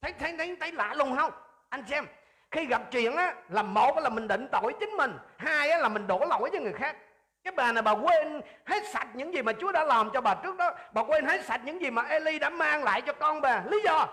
[0.00, 1.32] Thấy thấy thấy thấy lạ luôn không?
[1.68, 2.06] Anh xem
[2.50, 5.88] khi gặp chuyện á là một là mình định tội chính mình hai á là
[5.88, 6.96] mình đổ lỗi cho người khác.
[7.44, 10.34] Cái bà này bà quên hết sạch những gì mà Chúa đã làm cho bà
[10.34, 13.40] trước đó bà quên hết sạch những gì mà Eli đã mang lại cho con
[13.40, 13.64] bà.
[13.66, 14.08] Lý do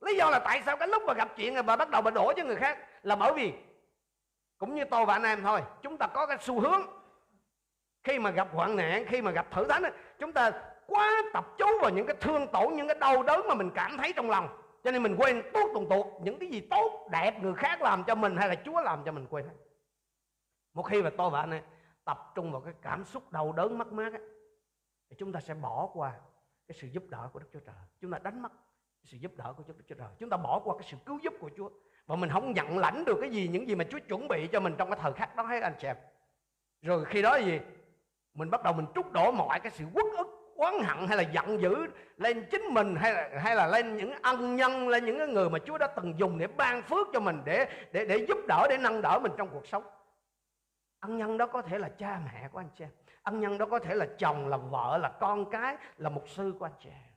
[0.00, 2.10] lý do là tại sao cái lúc mà gặp chuyện rồi bà bắt đầu bà
[2.10, 3.52] đổ cho người khác là bởi vì
[4.58, 6.80] cũng như tôi và anh em thôi chúng ta có cái xu hướng
[8.04, 9.82] khi mà gặp hoạn nạn khi mà gặp thử thách
[10.18, 10.50] chúng ta
[10.86, 13.96] quá tập trung vào những cái thương tổn những cái đau đớn mà mình cảm
[13.96, 17.42] thấy trong lòng cho nên mình quên tuốt tuần tuột những cái gì tốt đẹp
[17.42, 19.54] người khác làm cho mình hay là chúa làm cho mình quên hết
[20.74, 21.62] một khi mà tôi và anh em
[22.04, 24.22] tập trung vào cái cảm xúc đau đớn mất mát ấy,
[25.10, 26.12] thì chúng ta sẽ bỏ qua
[26.68, 27.74] cái sự giúp đỡ của Đức Chúa Trời.
[28.00, 28.52] Chúng ta đánh mất
[29.04, 30.08] sự giúp đỡ của Đức Chúa Trời.
[30.18, 31.70] Chúng ta bỏ qua cái sự cứu giúp của Chúa
[32.06, 34.60] và mình không nhận lãnh được cái gì, những gì mà Chúa chuẩn bị cho
[34.60, 35.96] mình trong cái thời khắc đó hết anh chị em.
[36.82, 37.60] Rồi khi đó gì?
[38.34, 41.22] Mình bắt đầu mình trút đổ mọi cái sự uất ức, oán hận, hay là
[41.22, 45.32] giận dữ lên chính mình, hay là hay là lên những ân nhân, lên những
[45.32, 48.38] người mà Chúa đã từng dùng để ban phước cho mình, để để để giúp
[48.48, 49.84] đỡ, để nâng đỡ mình trong cuộc sống
[51.00, 52.90] ân nhân đó có thể là cha mẹ của anh chị em
[53.22, 56.54] ân nhân đó có thể là chồng, là vợ, là con cái, là mục sư
[56.58, 57.12] của anh chị em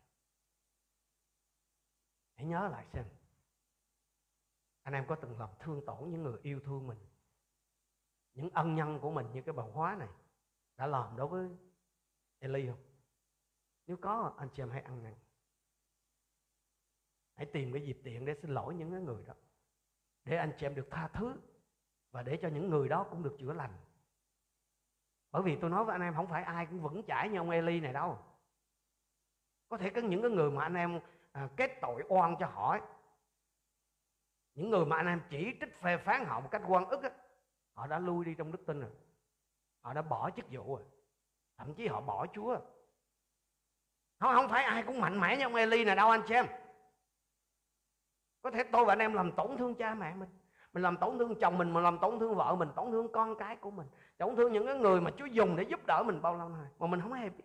[2.35, 3.03] hãy nhớ lại xem
[4.89, 6.97] anh em có từng làm thương tổn những người yêu thương mình?
[8.33, 10.07] Những ân nhân của mình như cái bà hóa này
[10.77, 11.49] đã làm đối với
[12.39, 12.79] Eli không?
[13.85, 15.15] Nếu có anh chị em hãy ăn năn.
[17.35, 19.33] Hãy tìm cái dịp tiện để xin lỗi những người đó.
[20.25, 21.41] Để anh chị em được tha thứ
[22.11, 23.73] và để cho những người đó cũng được chữa lành.
[25.31, 27.49] Bởi vì tôi nói với anh em không phải ai cũng vững chãi như ông
[27.49, 28.19] Eli này đâu.
[29.67, 30.99] Có thể có những cái người mà anh em
[31.31, 32.81] à, kết tội oan cho họ ấy
[34.59, 37.09] những người mà anh em chỉ trích phê phán họ một cách quan ức á,
[37.73, 38.89] họ đã lui đi trong đức tin rồi.
[39.81, 40.85] Họ đã bỏ chức vụ rồi.
[41.57, 42.59] Thậm chí họ bỏ chúa.
[44.19, 46.45] Không không phải ai cũng mạnh mẽ như ông Eli này đâu anh chị em.
[48.41, 50.29] Có thể tôi và anh em làm tổn thương cha mẹ mình.
[50.73, 53.35] Mình làm tổn thương chồng mình mình làm tổn thương vợ mình tổn thương con
[53.35, 56.21] cái của mình tổn thương những cái người mà Chúa dùng để giúp đỡ mình
[56.21, 56.67] bao lâu nay.
[56.79, 57.43] Mà mình không hề biết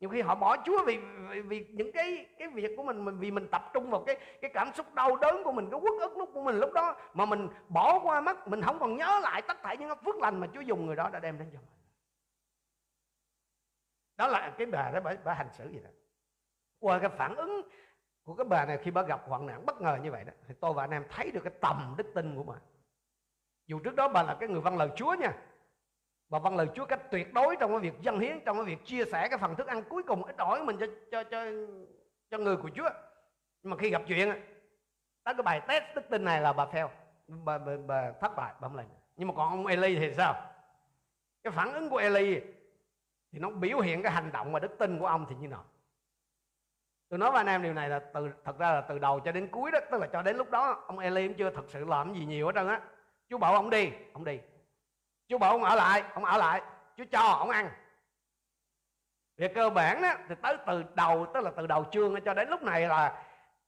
[0.00, 3.18] nhiều khi họ bỏ Chúa vì, vì, vì những cái cái việc của mình, mình
[3.18, 6.00] vì mình tập trung vào cái cái cảm xúc đau đớn của mình cái uất
[6.00, 9.20] ức lúc của mình lúc đó mà mình bỏ qua mất mình không còn nhớ
[9.22, 11.58] lại tất cả những phước lành mà Chúa dùng người đó đã đem đến cho
[11.58, 11.68] mình.
[14.16, 15.90] Đó là cái bà đó bà, bà hành xử gì đó.
[16.78, 17.62] Qua cái phản ứng
[18.24, 20.54] của cái bà này khi bà gặp hoạn nạn bất ngờ như vậy đó thì
[20.60, 22.54] tôi và anh em thấy được cái tầm đức tin của bà
[23.66, 25.32] dù trước đó bà là cái người văn lời Chúa nha
[26.30, 28.84] và vâng lời Chúa cách tuyệt đối trong cái việc dân hiến trong cái việc
[28.84, 31.44] chia sẻ cái phần thức ăn cuối cùng ít ỏi mình cho cho cho
[32.30, 32.90] cho người của Chúa.
[33.62, 34.28] Nhưng mà khi gặp chuyện
[35.24, 36.88] tới cái bài test đức tin này là bà fail
[37.28, 40.34] bà, bà, bà thất bại bà không làm nhưng mà còn ông Eli thì sao?
[41.42, 42.40] Cái phản ứng của Eli
[43.32, 45.64] thì nó biểu hiện cái hành động và đức tin của ông thì như nào?
[47.08, 49.32] Tôi nói với anh em điều này là từ thật ra là từ đầu cho
[49.32, 51.84] đến cuối đó tức là cho đến lúc đó ông Eli cũng chưa thật sự
[51.84, 52.80] làm gì nhiều hết trơn á.
[53.28, 54.38] Chú bảo ông đi ông đi
[55.30, 56.62] chú bảo ông ở lại, ông ở lại,
[56.96, 57.70] chú cho ông ăn.
[59.36, 62.48] Về cơ bản đó thì tới từ đầu, tức là từ đầu chương cho đến
[62.48, 63.22] lúc này là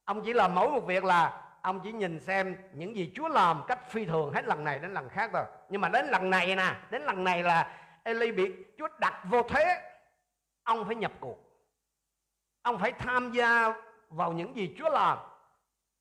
[0.05, 3.63] ông chỉ làm mỗi một việc là ông chỉ nhìn xem những gì Chúa làm
[3.67, 5.45] cách phi thường hết lần này đến lần khác rồi.
[5.69, 9.43] Nhưng mà đến lần này nè, đến lần này là Eli bị Chúa đặt vô
[9.43, 9.81] thế,
[10.63, 11.37] ông phải nhập cuộc.
[12.61, 13.73] Ông phải tham gia
[14.09, 15.17] vào những gì Chúa làm.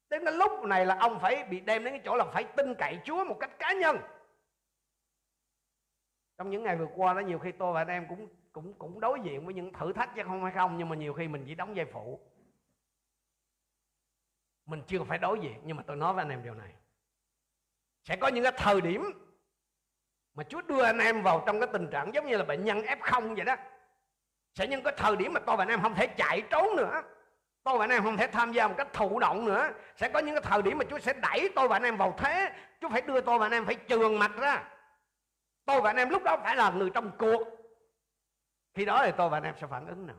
[0.08, 2.74] Đến cái lúc này là ông phải bị đem đến cái chỗ là phải tin
[2.74, 3.98] cậy Chúa một cách cá nhân
[6.38, 9.00] trong những ngày vừa qua đó, nhiều khi tôi và anh em cũng cũng cũng
[9.00, 11.44] đối diện với những thử thách chứ không hay không, nhưng mà nhiều khi mình
[11.46, 12.20] chỉ đóng vai phụ.
[14.66, 16.72] Mình chưa phải đối diện, nhưng mà tôi nói với anh em điều này.
[18.04, 19.12] Sẽ có những cái thời điểm
[20.34, 22.78] mà Chúa đưa anh em vào trong cái tình trạng giống như là bệnh nhân
[22.78, 23.56] F0 vậy đó.
[24.54, 27.02] Sẽ những cái thời điểm mà tôi và anh em không thể chạy trốn nữa.
[27.64, 29.70] Tôi và anh em không thể tham gia một cách thụ động nữa.
[29.96, 32.14] Sẽ có những cái thời điểm mà Chúa sẽ đẩy tôi và anh em vào
[32.18, 32.52] thế.
[32.80, 34.64] Chúa phải đưa tôi và anh em phải trường mạch ra
[35.64, 37.42] tôi và anh em lúc đó phải là người trong cuộc.
[38.74, 40.16] Khi đó thì tôi và anh em sẽ phản ứng nào?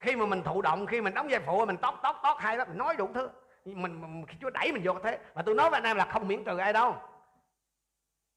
[0.00, 2.56] Khi mà mình thụ động khi mình đóng vai phụ mình tót tót tót hay
[2.56, 3.30] đó mình nói đủ thứ.
[3.64, 5.20] Mình, mình khi Chúa đẩy mình vô thế.
[5.34, 6.96] Và tôi nói với anh em là không miễn trừ ai đâu.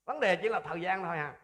[0.05, 1.37] Vấn đề chỉ là thời gian thôi à.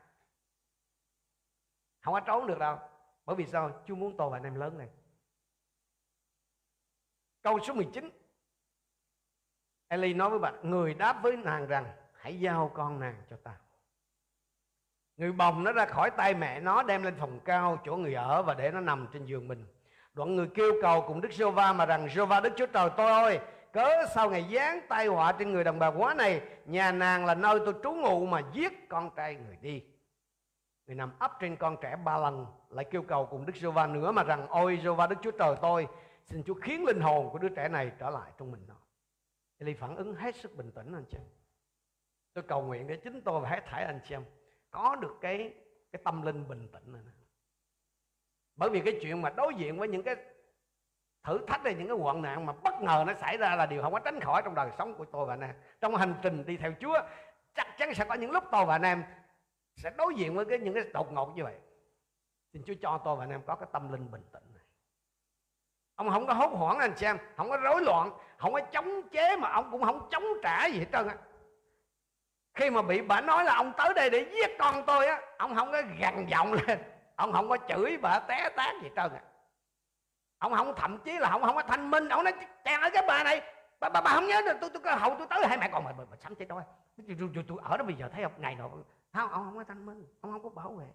[2.02, 2.80] Không có trốn được đâu.
[3.26, 3.82] Bởi vì sao?
[3.86, 4.90] Chúa muốn tôi và anh em lớn này
[7.42, 8.10] câu số 19
[9.88, 13.58] Eli nói với bạn người đáp với nàng rằng hãy giao con nàng cho ta
[15.22, 18.44] người bồng nó ra khỏi tay mẹ nó, đem lên phòng cao, chỗ người ở
[18.44, 19.66] và để nó nằm trên giường mình.
[20.14, 22.90] Đoạn người kêu cầu cùng đức giê va mà rằng giê va đức chúa trời
[22.98, 23.40] tôi ơi,
[23.74, 26.42] cớ sau ngày giáng tai họa trên người đồng bào quá này?
[26.66, 29.84] Nhà nàng là nơi tôi trú ngụ mà giết con trai người đi.
[30.88, 33.88] Người nằm ấp trên con trẻ ba lần, lại kêu cầu cùng đức giê va
[33.88, 35.88] nữa mà rằng, ôi giê va đức chúa trời tôi,
[36.26, 38.76] xin chúa khiến linh hồn của đứa trẻ này trở lại trong mình nó.
[39.58, 41.28] Eli phản ứng hết sức bình tĩnh, anh chị em.
[42.34, 44.24] Tôi cầu nguyện để chính tôi và hết thảy anh chị em
[44.72, 45.54] có được cái
[45.92, 47.02] cái tâm linh bình tĩnh này
[48.56, 50.16] bởi vì cái chuyện mà đối diện với những cái
[51.24, 53.82] thử thách hay những cái hoạn nạn mà bất ngờ nó xảy ra là điều
[53.82, 55.56] không có tránh khỏi trong đời sống của tôi và anh em.
[55.82, 57.02] Trong hành trình đi theo Chúa,
[57.56, 59.04] chắc chắn sẽ có những lúc tôi và anh em
[59.76, 61.56] sẽ đối diện với cái, những cái đột ngột như vậy.
[62.54, 64.64] Xin Chúa cho tôi và anh em có cái tâm linh bình tĩnh này.
[65.96, 69.38] Ông không có hốt hoảng anh xem không có rối loạn, không có chống chế
[69.38, 71.18] mà ông cũng không chống trả gì hết trơn á
[72.54, 75.56] khi mà bị bà nói là ông tới đây để giết con tôi á ông
[75.56, 76.84] không có gằn giọng lên.
[77.16, 79.24] Ông không có chửi bà té tát gì trơn à.
[80.38, 82.10] Ông không thậm chí là ông không có thanh minh.
[82.10, 82.34] Ông nói
[82.64, 83.42] chàng ở cái bà này
[83.80, 85.48] bà bà, bà không nhớ được tôi tôi cơ hậu tôi tới.
[85.48, 86.64] Hai mẹ con mà mà, bà sắm chết đôi
[87.08, 88.84] tôi, tôi, ở đó bây giờ thấy ông ngày nào không
[89.32, 90.86] ông không có thanh minh ông không có bảo vệ.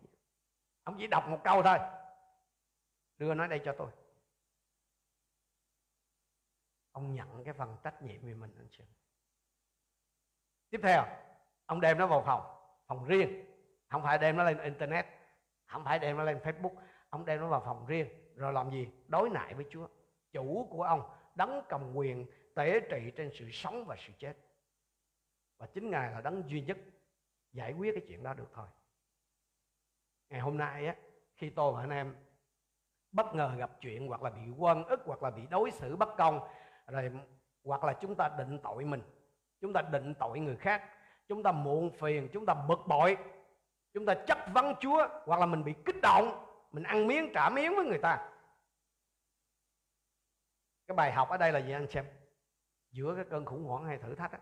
[0.84, 1.78] Ông chỉ đọc một câu thôi.
[3.18, 3.90] Đưa nói đây cho tôi.
[6.92, 8.54] Ông nhận cái phần trách nhiệm về mình.
[8.58, 8.84] Anh chị
[10.70, 11.04] tiếp theo
[11.66, 12.42] ông đem nó vào phòng
[12.86, 13.44] phòng riêng.
[13.88, 15.06] Không phải đem nó lên internet,
[15.66, 16.74] không phải đem nó lên facebook.
[17.10, 18.88] Ông đem nó vào phòng riêng, rồi làm gì?
[19.08, 19.88] Đối nại với chúa.
[20.32, 24.36] Chủ của ông đấng cầm quyền tể trị trên sự sống và sự chết.
[25.58, 26.78] Và chính ngài là đấng duy nhất
[27.52, 28.66] giải quyết cái chuyện đó được thôi.
[30.30, 30.96] Ngày hôm nay á,
[31.34, 32.16] khi tôi và anh em
[33.12, 36.08] bất ngờ gặp chuyện hoặc là bị quân ức hoặc là bị đối xử bất
[36.16, 36.48] công,
[36.86, 37.10] rồi
[37.64, 39.02] hoặc là chúng ta định tội mình,
[39.60, 40.82] chúng ta định tội người khác
[41.28, 43.16] chúng ta muộn phiền, chúng ta bực bội
[43.92, 47.50] chúng ta chất vấn chúa, hoặc là mình bị kích động, mình ăn miếng, trả
[47.50, 48.32] miếng với người ta
[50.86, 52.06] cái bài học ở đây là gì anh xem
[52.90, 54.38] giữa cái cơn khủng hoảng hay thử thách á,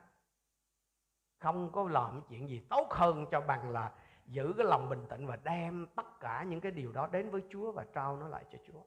[1.38, 3.92] không có làm chuyện gì tốt hơn cho bằng là
[4.26, 7.42] giữ cái lòng bình tĩnh và đem tất cả những cái điều đó đến với
[7.50, 8.82] Chúa và trao nó lại cho Chúa.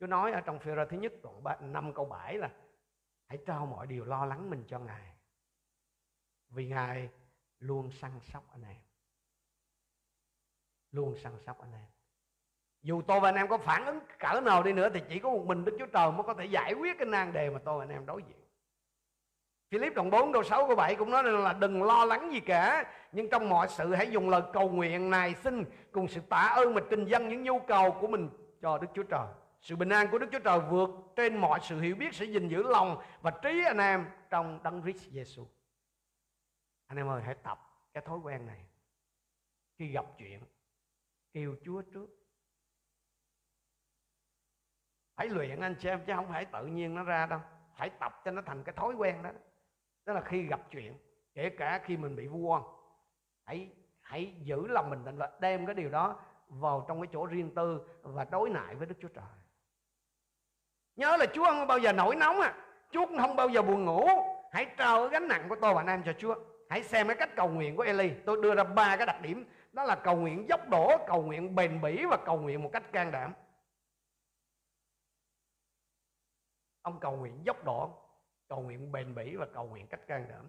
[0.00, 1.12] Chúa nói ở trong phi thứ nhất
[1.44, 2.50] đoạn 5 câu 7 là,
[3.26, 5.12] hãy trao mọi điều lo lắng mình cho Ngài.
[6.50, 7.08] Vì Ngài
[7.58, 8.76] luôn săn sóc anh em.
[10.90, 11.86] Luôn săn sóc anh em.
[12.82, 15.30] Dù tôi và anh em có phản ứng cỡ nào đi nữa, thì chỉ có
[15.30, 17.78] một mình Đức Chúa Trời mới có thể giải quyết cái nan đề mà tôi
[17.78, 18.36] và anh em đối diện.
[19.70, 22.92] Philip đoạn 4 câu 6 câu 7 cũng nói là đừng lo lắng gì cả,
[23.12, 26.74] Nhưng trong mọi sự hãy dùng lời cầu nguyện này xin Cùng sự tạ ơn
[26.74, 28.28] mà trình dân những nhu cầu của mình
[28.62, 29.26] cho Đức Chúa Trời
[29.60, 32.48] Sự bình an của Đức Chúa Trời vượt trên mọi sự hiểu biết Sẽ gìn
[32.48, 35.59] giữ lòng và trí anh em trong Đấng Christ Jesus
[36.90, 37.58] anh em ơi, hãy tập
[37.92, 38.64] cái thói quen này
[39.78, 40.44] Khi gặp chuyện,
[41.32, 42.06] kêu Chúa trước
[45.16, 47.40] Hãy luyện anh chị em, chứ không phải tự nhiên nó ra đâu
[47.76, 49.30] Phải tập cho nó thành cái thói quen đó
[50.06, 50.98] đó là khi gặp chuyện,
[51.34, 52.62] kể cả khi mình bị vu oan
[53.44, 57.26] hãy hãy giữ lòng mình định và đem cái điều đó vào trong cái chỗ
[57.26, 59.24] riêng tư và đối nại với Đức Chúa Trời.
[60.96, 62.54] Nhớ là Chúa không bao giờ nổi nóng à.
[62.90, 64.06] Chúa cũng không bao giờ buồn ngủ.
[64.52, 66.34] Hãy trao cái gánh nặng của tôi và anh em cho Chúa.
[66.70, 68.10] Hãy xem cái cách cầu nguyện của Eli.
[68.26, 69.44] Tôi đưa ra ba cái đặc điểm.
[69.72, 72.92] Đó là cầu nguyện dốc đổ, cầu nguyện bền bỉ và cầu nguyện một cách
[72.92, 73.32] can đảm.
[76.82, 77.90] Ông cầu nguyện dốc đổ
[78.48, 80.48] cầu nguyện bền bỉ và cầu nguyện cách can đảm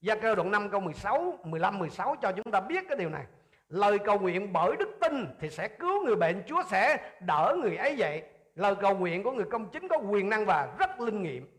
[0.00, 3.26] Gia cơ đoạn 5 câu 16, 15, 16 cho chúng ta biết cái điều này.
[3.68, 7.76] Lời cầu nguyện bởi đức tin thì sẽ cứu người bệnh, Chúa sẽ đỡ người
[7.76, 8.22] ấy dậy.
[8.54, 11.55] Lời cầu nguyện của người công chính có quyền năng và rất linh nghiệm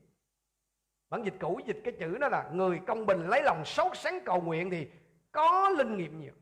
[1.09, 4.19] bản dịch cũ dịch cái chữ đó là người công bình lấy lòng sốt sáng
[4.25, 4.91] cầu nguyện thì
[5.31, 6.33] có linh nghiệm nhiều.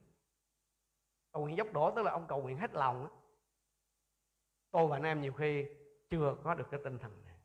[1.32, 3.10] Cầu nguyện dốc đổ tức là ông cầu nguyện hết lòng đó.
[4.71, 5.65] tôi và anh em nhiều khi
[6.10, 7.36] chưa có được cái tinh thần này.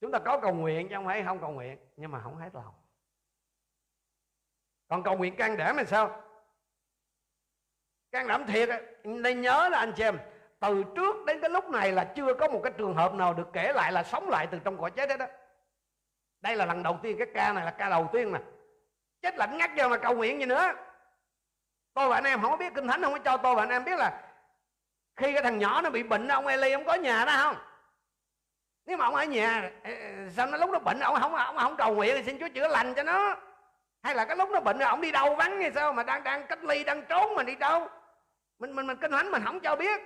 [0.00, 2.54] Chúng ta có cầu nguyện chứ không phải không cầu nguyện, nhưng mà không hết
[2.54, 2.74] lòng.
[4.88, 6.22] Còn cầu nguyện can đảm là sao?
[8.10, 8.68] Can đảm thiệt
[9.04, 10.18] nên nhớ là anh chị em,
[10.60, 13.48] từ trước đến cái lúc này là chưa có một cái trường hợp nào được
[13.52, 15.26] kể lại là sống lại từ trong cõi chết đấy đó
[16.44, 18.38] đây là lần đầu tiên cái ca này là ca đầu tiên nè.
[19.22, 20.72] Chết lạnh ngắt giờ mà cầu nguyện gì nữa.
[21.94, 23.68] Tôi và anh em không có biết kinh thánh, không có cho tôi và anh
[23.68, 24.22] em biết là
[25.16, 27.56] khi cái thằng nhỏ nó bị bệnh, ông Eli, ông có nhà đó không?
[28.86, 29.70] Nếu mà ông ở nhà
[30.36, 32.68] sao nó lúc nó bệnh, ông không ông không cầu nguyện thì xin Chúa chữa
[32.68, 33.36] lành cho nó.
[34.02, 36.24] Hay là cái lúc nó bệnh rồi ông đi đâu vắng hay sao mà đang
[36.24, 37.88] đang cách ly, đang trốn mà đi đâu?
[38.58, 40.00] Mình mình mình kinh thánh mình không cho biết.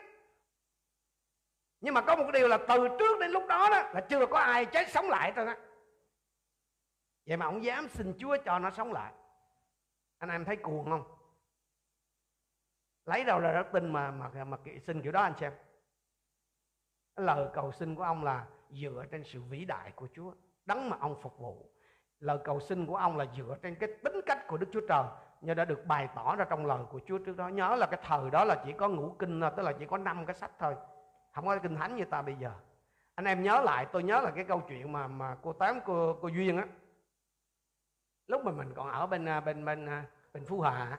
[1.80, 4.38] Nhưng mà có một điều là từ trước đến lúc đó đó là chưa có
[4.38, 5.54] ai chết sống lại thôi đó
[7.28, 9.12] vậy mà ông dám xin Chúa cho nó sống lại.
[10.18, 11.04] Anh em thấy cuồng không?
[13.04, 15.52] Lấy đâu là đức tin mà mà mà xin kiểu đó anh xem.
[17.16, 20.32] Lời cầu xin của ông là dựa trên sự vĩ đại của Chúa,
[20.66, 21.70] đấng mà ông phục vụ.
[22.20, 25.04] Lời cầu xin của ông là dựa trên cái tính cách của Đức Chúa Trời
[25.40, 27.48] như đã được bày tỏ ra trong lời của Chúa trước đó.
[27.48, 30.26] Nhớ là cái thời đó là chỉ có ngũ kinh tức là chỉ có năm
[30.26, 30.76] cái sách thôi.
[31.32, 32.52] Không có kinh thánh như ta bây giờ.
[33.14, 36.18] Anh em nhớ lại, tôi nhớ là cái câu chuyện mà mà cô tám, cô
[36.22, 36.66] cô duyên á
[38.28, 40.98] lúc mà mình còn ở bên à, bên bên à, bên phú hòa.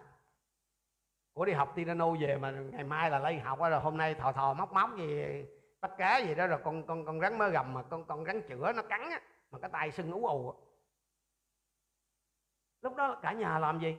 [1.34, 4.32] Của đi học piano về mà ngày mai là lấy học rồi hôm nay thò
[4.32, 5.46] thò móc móc gì,
[5.82, 8.42] bắt cá gì đó, rồi con con con rắn mơ gầm mà con con rắn
[8.42, 10.54] chữa nó cắn á, mà cái tay sưng ú ù
[12.82, 13.98] lúc đó cả nhà làm gì?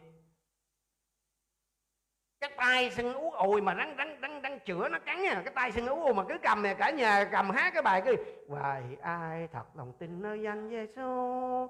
[2.41, 5.55] Cái tay sưng ú ùi mà rắn rắn rắn rắn chữa nó cắn nha, cái
[5.55, 8.17] tay sưng ú ùi mà cứ cầm nè, cả nhà cầm hát cái bài cứ,
[8.49, 11.69] hoài ai thật lòng tin nơi danh Giêsu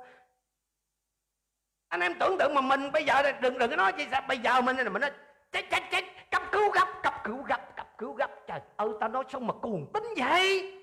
[1.90, 4.22] anh em tưởng tượng mà mình bây giờ đừng đừng có nói chi sao.
[4.28, 5.10] Bây giờ mình mình nói,
[5.52, 8.30] chết chết chết, cấp cứu gấp, cấp cứu gấp, cấp cứu gấp.
[8.46, 10.76] Trời ơi ta nói xong mà cuồng tính vậy?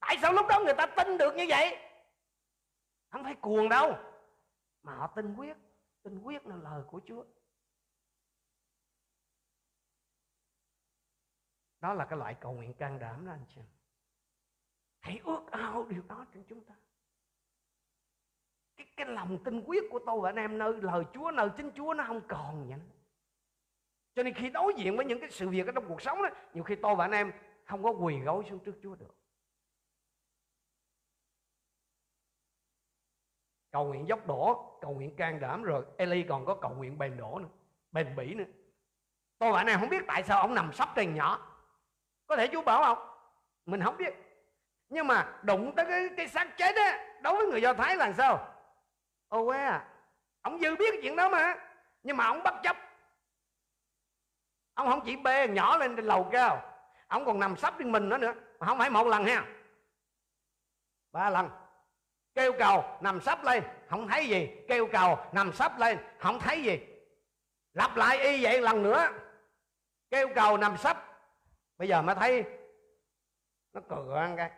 [0.00, 1.78] Tại sao lúc đó người ta tin được như vậy?
[3.10, 3.98] Không phải cuồng đâu,
[4.82, 5.56] mà họ tin quyết
[6.02, 7.24] tin quyết là lời của chúa.
[11.80, 13.60] Đó là cái loại cầu nguyện can đảm đó anh chị
[15.00, 16.74] hãy ước ao điều đó trong chúng ta
[18.76, 21.70] cái, cái lòng tin quyết của tôi và anh em nơi lời Chúa nơi chính
[21.76, 22.78] Chúa nó không còn vậy
[24.14, 26.28] cho nên khi đối diện với những cái sự việc ở trong cuộc sống đó
[26.54, 27.32] nhiều khi tôi và anh em
[27.64, 29.14] không có quỳ gối xuống trước Chúa được.
[33.70, 37.16] Cầu nguyện dốc đổ cầu nguyện can đảm rồi Eli còn có cầu nguyện bền
[37.16, 37.48] đổ nữa
[37.94, 38.44] bền bỉ nữa.
[39.38, 41.56] Tôi và anh em không biết tại sao ông nằm sắp trên nhỏ.
[42.26, 43.08] Có thể Chúa bảo không?
[43.66, 44.14] Mình không biết.
[44.88, 48.12] Nhưng mà đụng tới cái cái xác chết á đối với người do thái là
[48.12, 48.53] sao?
[49.34, 49.88] Ô quê à
[50.40, 51.54] ông dư biết chuyện đó mà,
[52.02, 52.76] nhưng mà ông bất chấp.
[54.74, 56.70] Ông không chỉ bê nhỏ lên trên lầu cao
[57.06, 59.46] ông còn nằm sắp trên mình nữa nữa, mà không phải một lần ha.
[61.12, 61.50] Ba lần.
[62.34, 64.50] Kêu cầu, nằm sắp lên, không thấy gì.
[64.68, 66.78] Kêu cầu, nằm sắp lên, không thấy gì.
[67.72, 69.08] Lặp lại y vậy lần nữa.
[70.10, 71.04] Kêu cầu, nằm sắp
[71.78, 72.44] bây giờ mới thấy,
[73.72, 74.50] nó cười ăn cái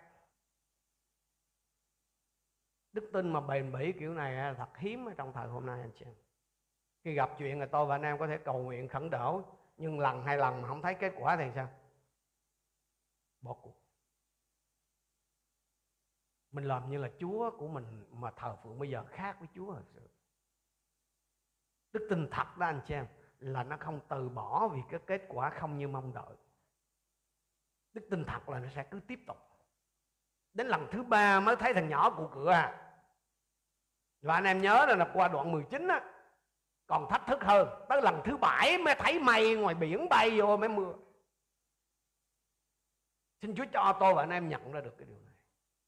[2.97, 5.91] đức tin mà bền bỉ kiểu này thật hiếm ở trong thời hôm nay, anh
[5.99, 6.15] chị em.
[7.05, 9.43] Khi gặp chuyện là tôi và anh em có thể cầu nguyện khẩn đỡ
[9.77, 11.69] nhưng lần hai lần mà không thấy kết quả thì sao?
[13.41, 13.75] Bỏ cuộc.
[16.53, 19.75] Mình làm như là chúa của mình mà thờ phượng bây giờ khác với chúa
[19.75, 20.09] thật sự.
[21.93, 23.07] Đức tin thật đó, anh chị em,
[23.39, 26.37] là nó không từ bỏ vì cái kết quả không như mong đợi.
[27.93, 29.37] Đức tin thật là nó sẽ cứ tiếp tục.
[30.55, 32.86] Đến lần thứ ba mới thấy thằng nhỏ của cửa à
[34.27, 36.01] và anh em nhớ là qua đoạn 19 á,
[36.87, 37.69] còn thách thức hơn.
[37.89, 40.93] Tới lần thứ bảy mới thấy mây ngoài biển bay vô mới mưa.
[43.43, 45.35] Xin Chúa cho tôi và anh em nhận ra được cái điều này.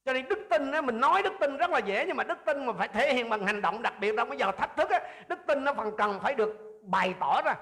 [0.05, 2.39] Cho nên đức tin á, mình nói đức tin rất là dễ, nhưng mà đức
[2.47, 4.91] tin mà phải thể hiện bằng hành động đặc biệt trong bây giờ thách thức
[4.91, 7.55] á, đức tin nó phần cần phải được bày tỏ ra.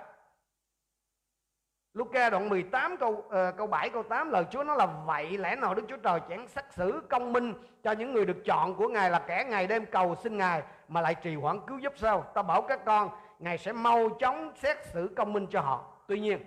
[1.97, 5.57] Luca đoạn 18 câu uh, câu 7 câu 8 lời Chúa nói là vậy lẽ
[5.57, 8.89] nào Đức Chúa Trời chẳng xét xử công minh cho những người được chọn của
[8.89, 12.23] Ngài là kẻ ngày đêm cầu xin Ngài mà lại trì hoãn cứu giúp sao?
[12.35, 16.05] Ta bảo các con Ngài sẽ mau chóng xét xử công minh cho họ.
[16.09, 16.45] Tuy nhiên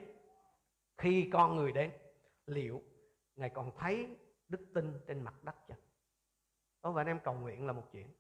[0.98, 1.92] khi con người đến
[2.46, 2.82] liệu
[3.36, 5.80] Ngài còn thấy đức tin trên mặt đất chăng?
[6.82, 8.14] Tôi và anh em cầu nguyện là một chuyện.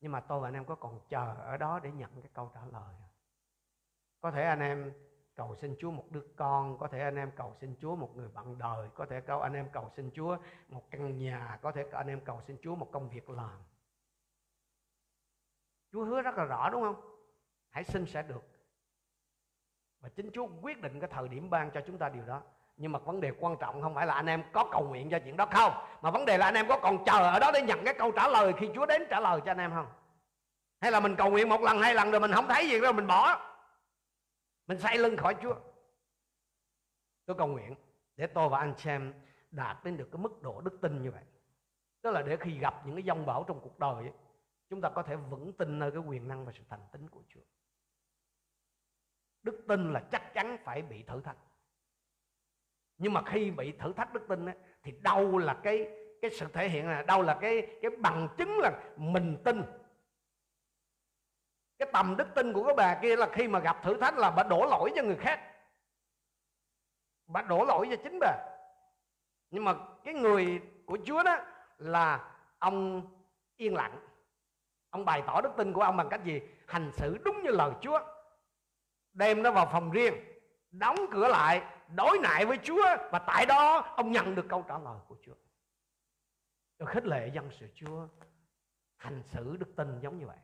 [0.00, 2.50] Nhưng mà tôi và anh em có còn chờ ở đó để nhận cái câu
[2.54, 2.94] trả lời
[4.20, 4.92] Có thể anh em
[5.34, 8.28] cầu xin Chúa một đứa con, có thể anh em cầu xin Chúa một người
[8.28, 10.36] bạn đời, có thể cầu anh em cầu xin Chúa
[10.68, 13.58] một căn nhà, có thể anh em cầu xin Chúa một công việc làm.
[15.92, 17.18] Chúa hứa rất là rõ đúng không?
[17.70, 18.42] Hãy xin sẽ được.
[20.00, 22.42] Và chính Chúa quyết định cái thời điểm ban cho chúng ta điều đó.
[22.76, 25.18] Nhưng mà vấn đề quan trọng không phải là anh em có cầu nguyện cho
[25.18, 25.72] chuyện đó không
[26.02, 28.12] Mà vấn đề là anh em có còn chờ ở đó để nhận cái câu
[28.12, 29.86] trả lời khi Chúa đến trả lời cho anh em không
[30.80, 32.92] Hay là mình cầu nguyện một lần hai lần rồi mình không thấy gì rồi
[32.92, 33.49] mình bỏ
[34.70, 35.54] mình xoay lưng khỏi Chúa.
[37.26, 37.74] Tôi cầu nguyện
[38.16, 39.14] để tôi và anh xem
[39.50, 41.24] đạt đến được cái mức độ đức tin như vậy.
[42.02, 44.12] Tức là để khi gặp những cái dông bão trong cuộc đời ấy,
[44.68, 47.22] Chúng ta có thể vững tin nơi cái quyền năng và sự thành tín của
[47.28, 47.40] Chúa.
[49.42, 51.36] Đức tin là chắc chắn phải bị thử thách.
[52.98, 55.88] Nhưng mà khi bị thử thách đức tin ấy, thì đâu là cái
[56.22, 59.62] cái sự thể hiện là đâu là cái cái bằng chứng là mình tin
[61.80, 64.30] cái tầm đức tin của cái bà kia là khi mà gặp thử thách là
[64.30, 65.40] bà đổ lỗi cho người khác.
[67.26, 68.32] Bà đổ lỗi cho chính bà.
[69.50, 69.74] Nhưng mà
[70.04, 71.36] cái người của chúa đó
[71.78, 73.02] là ông
[73.56, 73.98] yên lặng.
[74.90, 76.40] Ông bày tỏ đức tin của ông bằng cách gì?
[76.66, 78.00] Hành xử đúng như lời chúa.
[79.12, 80.14] Đem nó vào phòng riêng,
[80.70, 81.62] đóng cửa lại,
[81.94, 85.34] đối nại với Chúa và tại đó ông nhận được câu trả lời của Chúa.
[86.78, 88.08] Tôi khích lệ dân sự Chúa
[88.96, 90.36] hành xử đức tin giống như vậy.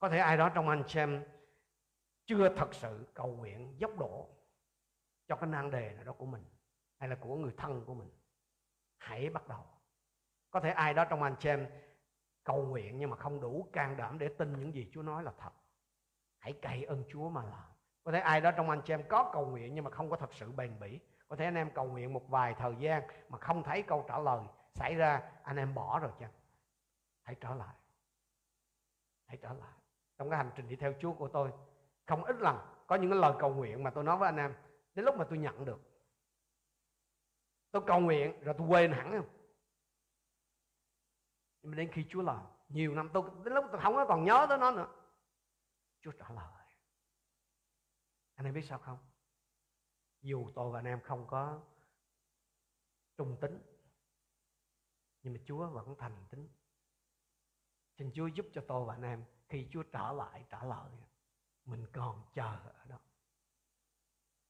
[0.00, 1.24] Có thể ai đó trong anh xem
[2.26, 4.28] chưa thật sự cầu nguyện dốc đổ
[5.28, 6.44] cho cái nan đề nào đó của mình,
[6.98, 8.10] hay là của người thân của mình.
[8.98, 9.64] Hãy bắt đầu.
[10.50, 11.66] Có thể ai đó trong anh xem
[12.44, 15.32] cầu nguyện nhưng mà không đủ can đảm để tin những gì Chúa nói là
[15.38, 15.52] thật.
[16.38, 17.70] Hãy cậy ơn Chúa mà làm
[18.04, 20.16] có thể ai đó trong anh chị em có cầu nguyện nhưng mà không có
[20.16, 23.38] thật sự bền bỉ, có thể anh em cầu nguyện một vài thời gian mà
[23.38, 24.44] không thấy câu trả lời
[24.74, 26.30] xảy ra, anh em bỏ rồi chăng
[27.22, 27.74] hãy trở lại
[29.26, 29.79] hãy trở lại
[30.20, 31.52] trong cái hành trình đi theo Chúa của tôi.
[32.06, 34.54] Không ít lần có những cái lời cầu nguyện mà tôi nói với anh em,
[34.94, 35.80] đến lúc mà tôi nhận được.
[37.70, 39.28] Tôi cầu nguyện rồi tôi quên hẳn, không?
[41.62, 44.24] Nhưng mà đến khi Chúa làm nhiều năm tôi, đến lúc tôi không có còn
[44.24, 44.88] nhớ tới nó nữa,
[46.00, 46.66] Chúa trả lời.
[48.34, 48.98] Anh em biết sao không?
[50.22, 51.60] Dù tôi và anh em không có
[53.16, 53.62] trung tính
[55.22, 56.48] nhưng mà Chúa vẫn thành tính
[58.00, 60.90] xin Chúa giúp cho tôi và anh em khi Chúa trở lại trả lời.
[61.64, 62.96] Mình còn chờ ở đó.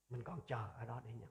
[0.09, 1.28] Mình còn chờ ở đó để nhận.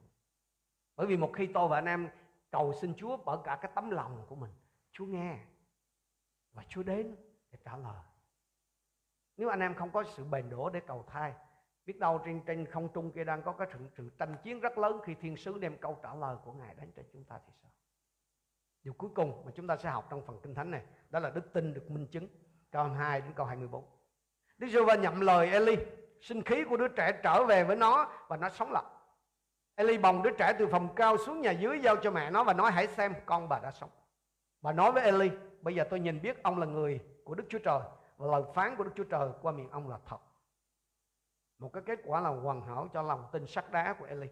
[0.96, 2.10] Bởi vì một khi tôi và anh em
[2.50, 4.50] cầu xin Chúa bởi cả cái tấm lòng của mình
[4.92, 5.38] Chúa nghe
[6.52, 7.16] và Chúa đến
[7.50, 8.04] để trả lời.
[9.36, 11.34] Nếu anh em không có sự bền đổ để cầu thai
[11.86, 14.78] biết đâu trên trên không trung kia đang có cái sự, sự tranh chiến rất
[14.78, 17.52] lớn khi thiên sứ đem câu trả lời của ngài đến cho chúng ta thì
[17.62, 17.70] sao?
[18.82, 21.30] Điều cuối cùng mà chúng ta sẽ học trong phần kinh thánh này, đó là
[21.30, 22.28] đức tin được minh chứng.
[22.70, 23.84] Câu 22 đến câu 24
[24.58, 25.76] Đức giê va nhậm lời Eli,
[26.20, 28.84] sinh khí của đứa trẻ trở về với nó và nó sống lại.
[29.74, 32.52] Eli bồng đứa trẻ từ phòng cao xuống nhà dưới giao cho mẹ nó và
[32.52, 33.90] nói, hãy xem con bà đã sống.
[34.62, 37.58] Bà nói với Eli, bây giờ tôi nhìn biết ông là người của Đức Chúa
[37.58, 37.80] Trời
[38.16, 40.18] và lời phán của Đức Chúa Trời qua miệng ông là thật.
[41.58, 44.26] Một cái kết quả là hoàn hảo cho lòng tin sắt đá của Eli.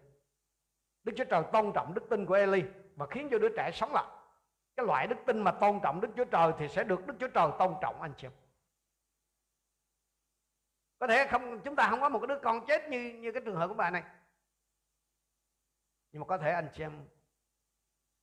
[1.03, 2.63] Đức Chúa Trời tôn trọng đức tin của Eli
[2.95, 4.05] và khiến cho đứa trẻ sống lại
[4.79, 7.27] cái loại đức tin mà tôn trọng Đức Chúa Trời thì sẽ được Đức Chúa
[7.27, 8.27] Trời tôn trọng, anh chị
[10.99, 13.41] có thể không, chúng ta không có một cái đứa con chết như như cái
[13.45, 14.03] trường hợp của bà này.
[16.11, 17.07] Nhưng mà có thể anh chị em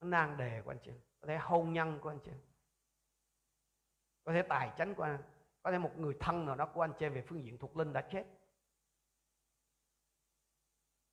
[0.00, 1.00] nan đề của anh chị em.
[1.20, 2.40] Có thể hôn nhân của anh chị em.
[4.24, 5.18] Có thể tài chánh của anh,
[5.62, 7.76] có thể một người thân nào đó của anh chị em về phương diện thuộc
[7.76, 8.24] linh đã chết.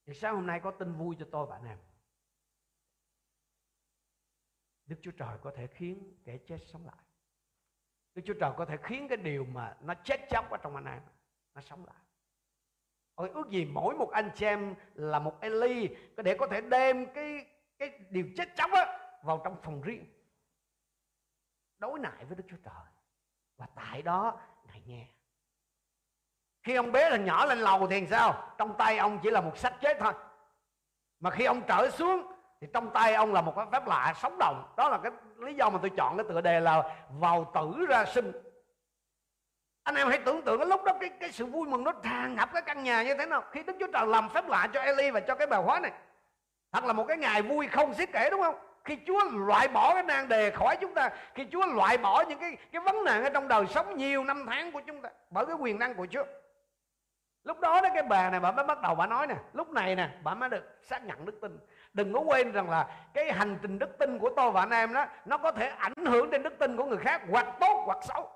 [0.05, 1.77] Thì sáng hôm nay có tin vui cho tôi bạn em.
[4.86, 7.05] Đức Chúa Trời có thể khiến kẻ chết sống lại.
[8.15, 10.86] Đức Chúa Trời có thể khiến cái điều mà nó chết chóc ở trong anh
[10.86, 11.01] em,
[11.53, 11.95] Nó sống lại.
[13.15, 17.13] Ôi, ước gì mỗi một anh chị em là một Eli Để có thể đem
[17.13, 17.45] cái
[17.77, 20.05] cái điều chết chóc á vào trong phòng riêng.
[21.79, 22.84] Đối nại với Đức Chúa Trời.
[23.57, 25.07] Và tại đó, Ngài nghe.
[26.63, 28.55] Khi ông bé là nhỏ lên lầu thì sao?
[28.57, 30.13] Trong tay ông chỉ là một sách chết thôi.
[31.19, 32.32] Mà khi ông trở xuống
[32.64, 34.74] thì trong tay ông là một cái phép lạ sống động.
[34.78, 36.84] Đó là cái lý do mà tôi chọn cái tựa đề là
[37.20, 38.32] vào tử ra sinh.
[39.84, 42.36] Anh em hãy tưởng tượng cái lúc đó cái, cái sự vui mừng nó tràn
[42.36, 43.43] ngập cái căn nhà như thế nào.
[43.51, 45.91] Khi Đức Chúa Trời làm phép lạ cho Eli và cho cái bài hóa này.
[46.72, 48.55] Thật là một cái ngày vui không xiết kể đúng không?
[48.84, 52.39] Khi Chúa loại bỏ cái nan đề khỏi chúng ta khi Chúa loại bỏ những
[52.39, 55.45] cái cái vấn nạn ở trong đời sống nhiều năm tháng của chúng ta bởi
[55.45, 56.24] cái quyền năng của Chúa.
[57.43, 59.95] Lúc đó đó cái bà này bà mới bắt đầu bà nói nè lúc này
[59.95, 61.59] nè bà mới được xác nhận đức tin
[61.93, 64.93] đừng có quên rằng là cái hành trình đức tin của tôi và anh em
[64.93, 67.97] đó, nó có thể ảnh hưởng đến đức tin của người khác, hoặc tốt hoặc
[68.03, 68.31] xấu.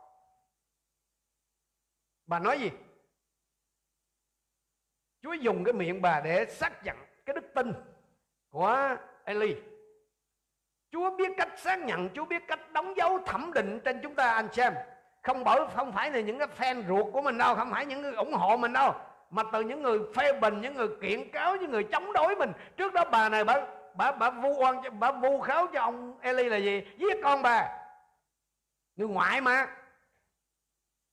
[2.26, 2.72] Bà nói gì?
[5.22, 7.74] Chúa dùng cái miệng bà để xác nhận cái đức tin
[8.50, 9.56] của Eli.
[10.92, 14.32] Chúa biết cách xác nhận, Chúa biết cách đóng dấu thẩm định trên chúng ta,
[14.32, 14.74] anh xem
[15.24, 18.02] không bởi, không phải là những cái fan ruột của mình đâu, không phải những
[18.02, 18.94] người ủng hộ mình đâu
[19.30, 22.52] mà từ những người phê bình, những người kiện cáo, những người chống đối mình,
[22.78, 26.44] trước đó bà này bà bà bà vu oan bà vu kháo cho ông Eli
[26.44, 26.84] là gì?
[26.98, 27.70] Giết con bà.
[28.96, 29.68] Người ngoại mà.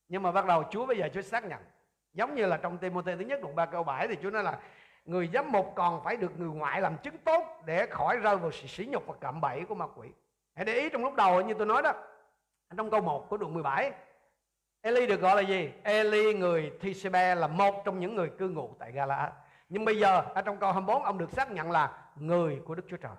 [0.09, 1.61] Nhưng mà bắt đầu Chúa bây giờ Chúa xác nhận.
[2.13, 4.59] Giống như là trong Timothée thứ nhất, đoạn ba câu 7 thì Chúa nói là
[5.05, 8.51] người giám mục còn phải được người ngoại làm chứng tốt để khỏi rơi vào
[8.51, 10.09] sự sỉ nhục và cạm bẫy của ma quỷ.
[10.55, 11.93] Hãy để ý trong lúc đầu như tôi nói đó,
[12.77, 13.93] trong câu 1 của đoạn 17
[14.85, 15.73] Eli được gọi là gì?
[15.83, 19.33] Eli người Thisbe là một trong những người cư ngụ tại Gala.
[19.69, 22.83] Nhưng bây giờ ở trong câu 24 ông được xác nhận là người của Đức
[22.89, 23.17] Chúa Trời.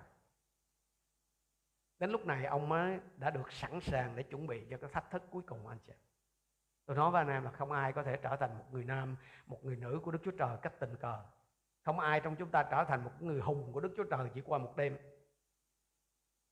[1.98, 5.10] Đến lúc này ông mới đã được sẵn sàng để chuẩn bị cho cái thách
[5.10, 5.92] thức cuối cùng anh chị.
[6.86, 9.16] Tôi nói với anh em là không ai có thể trở thành một người nam,
[9.46, 11.18] một người nữ của Đức Chúa Trời cách tình cờ.
[11.84, 14.40] Không ai trong chúng ta trở thành một người hùng của Đức Chúa Trời chỉ
[14.40, 14.96] qua một đêm.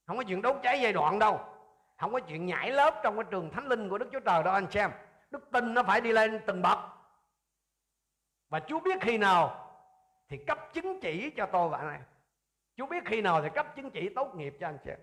[0.07, 1.54] Không có chuyện đấu cháy giai đoạn đâu.
[2.01, 4.55] Không có chuyện nhảy lớp trong cái trường thánh linh của Đức Chúa Trời đâu
[4.55, 4.91] anh xem.
[5.31, 6.79] Đức tin nó phải đi lên từng bậc.
[8.49, 9.71] Và Chúa biết khi nào
[10.29, 12.03] thì cấp chứng chỉ cho tôi và anh em.
[12.77, 14.99] Chúa biết khi nào thì cấp chứng chỉ tốt nghiệp cho anh chị em.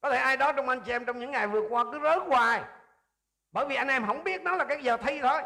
[0.00, 2.22] Có thể ai đó trong anh chị em trong những ngày vừa qua cứ rớt
[2.26, 2.62] hoài.
[3.52, 5.42] Bởi vì anh em không biết nó là cái giờ thi thôi.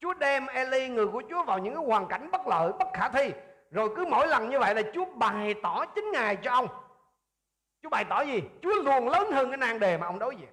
[0.00, 3.08] Chúa đem Eli người của Chúa vào những cái hoàn cảnh bất lợi, bất khả
[3.08, 3.32] thi.
[3.70, 6.68] Rồi cứ mỗi lần như vậy là Chúa bày tỏ chính Ngài cho ông.
[7.88, 8.42] Chúa bày tỏ gì?
[8.62, 10.48] Chúa luôn lớn hơn cái nan đề mà ông đối diện.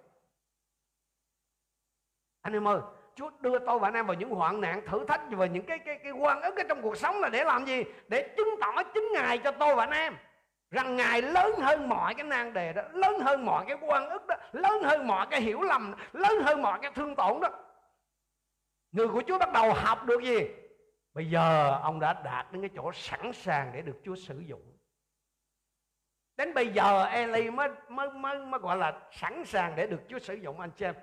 [2.41, 2.79] Anh em ơi,
[3.15, 5.79] Chúa đưa tôi và anh em vào những hoạn nạn thử thách và những cái
[5.79, 7.83] cái cái quan ức ở trong cuộc sống là để làm gì?
[8.07, 10.15] Để chứng tỏ chính Ngài cho tôi và anh em
[10.71, 14.27] rằng ngài lớn hơn mọi cái nan đề đó lớn hơn mọi cái quan ức
[14.27, 17.49] đó lớn hơn mọi cái hiểu lầm lớn hơn mọi cái thương tổn đó
[18.91, 20.39] người của chúa bắt đầu học được gì
[21.13, 24.75] bây giờ ông đã đạt đến cái chỗ sẵn sàng để được chúa sử dụng
[26.37, 30.19] đến bây giờ Eli mới mới mới, mới gọi là sẵn sàng để được Chúa
[30.19, 30.95] sử dụng anh chị em.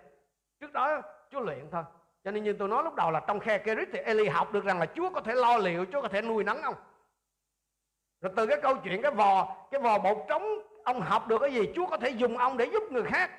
[0.61, 1.83] Trước đó Chúa luyện thôi.
[2.25, 4.65] Cho nên như tôi nói lúc đầu là trong khe Kerit thì Eli học được
[4.65, 6.75] rằng là Chúa có thể lo liệu Chúa có thể nuôi nấng ông.
[8.21, 10.43] Rồi từ cái câu chuyện cái vò cái vò bột trống
[10.85, 13.31] ông học được cái gì chúa có thể dùng ông để giúp người khác.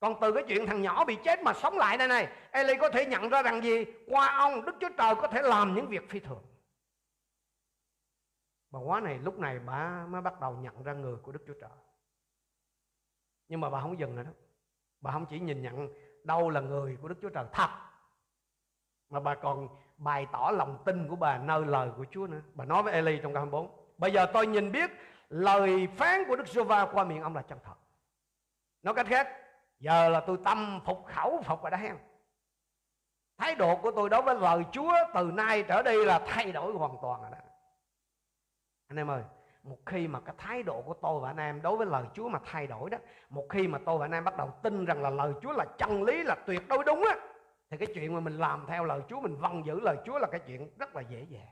[0.00, 2.88] Còn từ cái chuyện thằng nhỏ bị chết mà sống lại đây này Eli có
[2.88, 3.84] thể nhận ra rằng gì?
[4.08, 6.42] Qua ông Đức Chúa Trời có thể làm những việc phi thường
[8.72, 11.54] bà quá này lúc này bà mới bắt đầu nhận ra người của Đức Chúa
[11.60, 11.70] Trời
[13.48, 14.30] nhưng mà bà không dừng nữa đó
[15.00, 15.88] bà không chỉ nhìn nhận
[16.24, 17.68] đâu là người của Đức Chúa Trời thật
[19.10, 22.64] mà bà còn bày tỏ lòng tin của bà nơi lời của Chúa nữa bà
[22.64, 24.90] nói với Eli trong câu 24 Bây giờ tôi nhìn biết
[25.28, 27.74] lời phán của Đức giê va qua miệng ông là chân thật.
[28.82, 29.28] Nói cách khác,
[29.78, 31.96] giờ là tôi tâm phục khẩu phục và đã hen.
[33.38, 36.72] Thái độ của tôi đối với lời Chúa từ nay trở đi là thay đổi
[36.72, 37.38] hoàn toàn rồi đó.
[38.92, 39.22] Anh em ơi,
[39.62, 42.28] một khi mà cái thái độ của tôi và anh em đối với lời Chúa
[42.28, 42.98] mà thay đổi đó,
[43.30, 45.64] một khi mà tôi và anh em bắt đầu tin rằng là lời Chúa là
[45.78, 47.16] chân lý là tuyệt đối đúng á,
[47.70, 50.26] thì cái chuyện mà mình làm theo lời Chúa, mình vâng giữ lời Chúa là
[50.30, 51.46] cái chuyện rất là dễ dàng.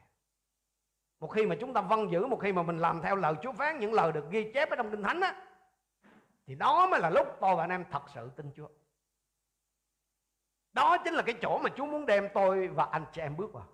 [1.21, 3.53] Một khi mà chúng ta vâng giữ một khi mà mình làm theo lời Chúa
[3.53, 5.47] phán những lời được ghi chép ở trong kinh thánh á
[6.47, 8.69] thì đó mới là lúc tôi và anh em thật sự tin Chúa.
[10.73, 13.53] Đó chính là cái chỗ mà Chúa muốn đem tôi và anh chị em bước
[13.53, 13.67] vào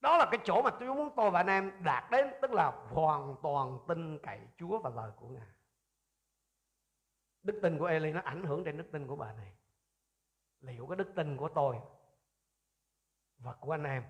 [0.00, 2.86] đó là cái chỗ mà Chúa muốn tôi và anh em đạt đến tức là
[2.88, 5.48] hoàn toàn tin cậy Chúa và lời của Ngài
[7.42, 9.52] đức tin của Eli nó ảnh hưởng đến đức tin của bà này
[10.60, 11.76] liệu cái đức tin của tôi
[13.38, 14.04] và của anh em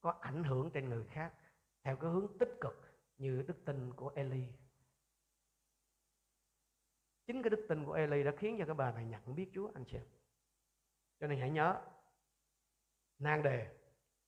[0.00, 1.32] có ảnh hưởng trên người khác
[1.82, 4.44] theo cái hướng tích cực như đức tin của Eli.
[7.26, 9.70] Chính cái đức tin của Eli đã khiến cho cái bà này nhận biết Chúa
[9.74, 9.98] anh chị.
[11.20, 11.80] Cho nên hãy nhớ
[13.18, 13.76] nan đề,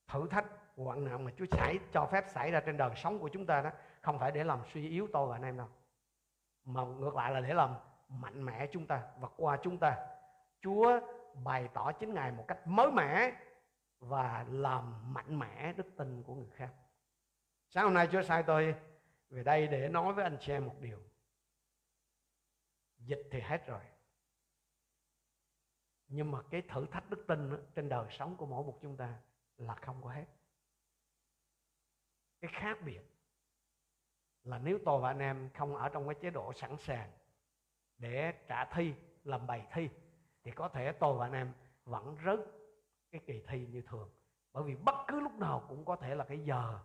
[0.06, 0.46] thử thách,
[0.76, 3.62] hoạn nạn mà Chúa xảy, cho phép xảy ra trên đời sống của chúng ta
[3.62, 5.68] đó, không phải để làm suy yếu tôi và anh em đâu.
[6.64, 7.74] Mà ngược lại là để làm
[8.08, 10.06] mạnh mẽ chúng ta và qua chúng ta.
[10.60, 11.00] Chúa
[11.44, 13.32] bày tỏ chính Ngài một cách mới mẻ
[14.00, 16.70] và làm mạnh mẽ đức tin của người khác.
[17.68, 18.74] Sáng hôm nay Chúa sai tôi
[19.30, 20.98] về đây để nói với anh chị em một điều.
[22.98, 23.80] Dịch thì hết rồi.
[26.08, 29.14] Nhưng mà cái thử thách đức tin trên đời sống của mỗi một chúng ta
[29.56, 30.24] là không có hết.
[32.40, 33.00] Cái khác biệt
[34.42, 37.10] là nếu tôi và anh em không ở trong cái chế độ sẵn sàng
[37.98, 39.88] để trả thi, làm bài thi
[40.42, 41.52] thì có thể tôi và anh em
[41.84, 42.40] vẫn rớt
[43.10, 44.10] cái kỳ thi như thường.
[44.52, 46.78] Bởi vì bất cứ lúc nào cũng có thể là cái giờ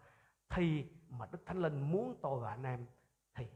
[0.50, 2.86] thi mà Đức Thánh Linh muốn tôi và anh em
[3.36, 3.48] thì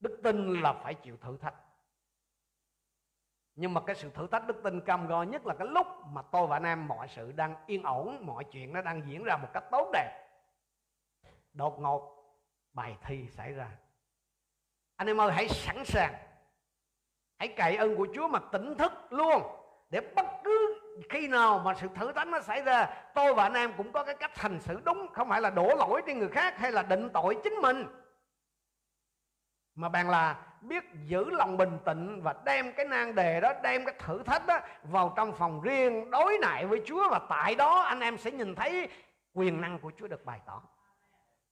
[0.00, 1.54] Đức tin là phải chịu thử thách.
[3.54, 6.22] nhưng mà cái sự thử thách đức tin cam go nhất là cái lúc mà
[6.22, 9.36] tôi và anh em mọi sự đang yên ổn mọi chuyện nó đang diễn ra
[9.36, 10.27] một cách tốt đẹp
[11.58, 12.24] đột ngột,
[12.72, 13.68] bài thi xảy ra.
[14.96, 16.14] Anh em ơi, hãy sẵn sàng.
[17.38, 19.42] Hãy cậy ơn của chúa mà tỉnh thức luôn.
[19.90, 20.80] Để bất cứ
[21.10, 24.04] khi nào mà sự thử thách nó xảy ra, tôi và anh em cũng có
[24.04, 25.06] cái cách hành xử đúng.
[25.12, 27.86] Không phải là đổ lỗi cho người khác hay là định tội chính mình.
[29.74, 33.84] Mà bạn là biết giữ lòng bình tĩnh và đem cái nan đề đó, đem
[33.84, 37.10] cái thử thách đó vào trong phòng riêng đối lại với Chúa.
[37.10, 38.88] Và tại đó anh em sẽ nhìn thấy
[39.34, 40.62] quyền năng của Chúa được bày tỏ.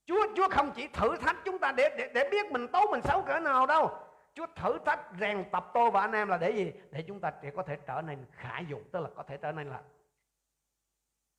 [0.07, 3.01] Chúa Chúa không chỉ thử thách chúng ta để để, để biết mình tốt mình
[3.01, 3.89] xấu cỡ nào đâu.
[4.33, 6.73] Chúa thử thách rèn tập tôi và anh em là để gì?
[6.91, 9.51] Để chúng ta để có thể trở nên khả dụng tức là có thể trở
[9.51, 9.83] nên là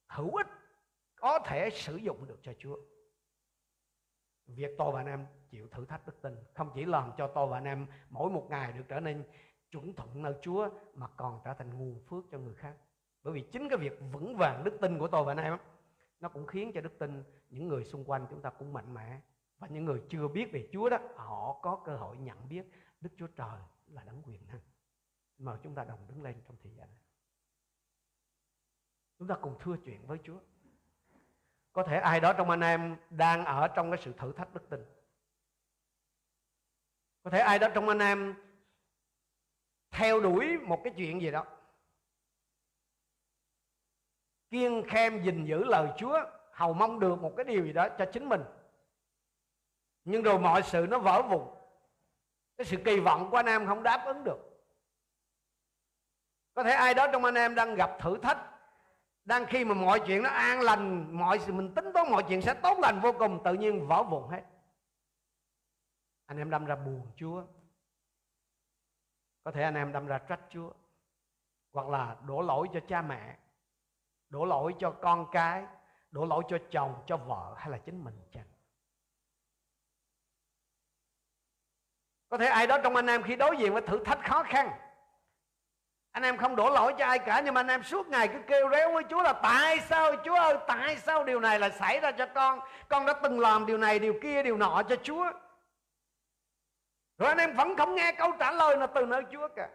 [0.09, 0.47] hữu ích
[1.17, 2.77] có thể sử dụng được cho Chúa.
[4.47, 7.47] Việc tôi và anh em chịu thử thách đức tin không chỉ làm cho tôi
[7.47, 9.25] và anh em mỗi một ngày được trở nên
[9.71, 12.75] chuẩn thuận nơi Chúa mà còn trở thành nguồn phước cho người khác.
[13.23, 15.59] Bởi vì chính cái việc vững vàng đức tin của tôi và anh em
[16.21, 19.21] nó cũng khiến cho đức tin những người xung quanh chúng ta cũng mạnh mẽ.
[19.59, 22.67] Và những người chưa biết về Chúa đó, họ có cơ hội nhận biết
[23.01, 24.61] Đức Chúa Trời là đấng quyền năng.
[25.39, 27.03] Mời chúng ta đồng đứng lên trong thời gian này.
[29.19, 30.39] Chúng ta cùng thưa chuyện với Chúa.
[31.73, 34.71] Có thể ai đó trong anh em đang ở trong cái sự thử thách đức
[34.71, 34.85] tin.
[37.23, 38.35] Có thể ai đó trong anh em
[39.91, 41.58] theo đuổi một cái chuyện gì đó
[44.51, 46.21] kiên khem gìn giữ lời Chúa,
[46.53, 48.43] hầu mong được một cái điều gì đó cho chính mình.
[50.05, 51.49] Nhưng rồi mọi sự nó vỡ vụn.
[52.57, 54.39] Cái sự kỳ vọng của anh em không đáp ứng được.
[56.55, 58.39] Có thể ai đó trong anh em đang gặp thử thách,
[59.25, 62.43] đang khi mà mọi chuyện nó an lành, mọi sự mình tính toán mọi chuyện
[62.43, 64.43] sẽ tốt lành vô cùng, tự nhiên vỡ vụn hết.
[66.27, 67.45] Anh em đâm ra buồn chúa.
[69.45, 70.73] Có thể anh em đâm ra trách chúa,
[71.73, 73.37] hoặc là đổ lỗi cho cha mẹ
[74.29, 75.65] đổ lỗi cho con cái,
[76.11, 78.45] đổ lỗi cho chồng, cho vợ hay là chính mình chăng?
[82.29, 84.71] Có thể ai đó trong anh em khi đối diện với thử thách khó khăn,
[86.11, 88.39] anh em không đổ lỗi cho ai cả, nhưng mà anh em suốt ngày cứ
[88.47, 92.01] kêu réo với Chúa là tại sao, Chúa ơi, tại sao điều này lại xảy
[92.01, 92.61] ra cho con?
[92.89, 95.31] Con đã từng làm điều này, điều kia, điều nọ cho Chúa.
[97.19, 99.69] Rồi anh em vẫn không nghe câu trả lời nào từ nơi Chúa cả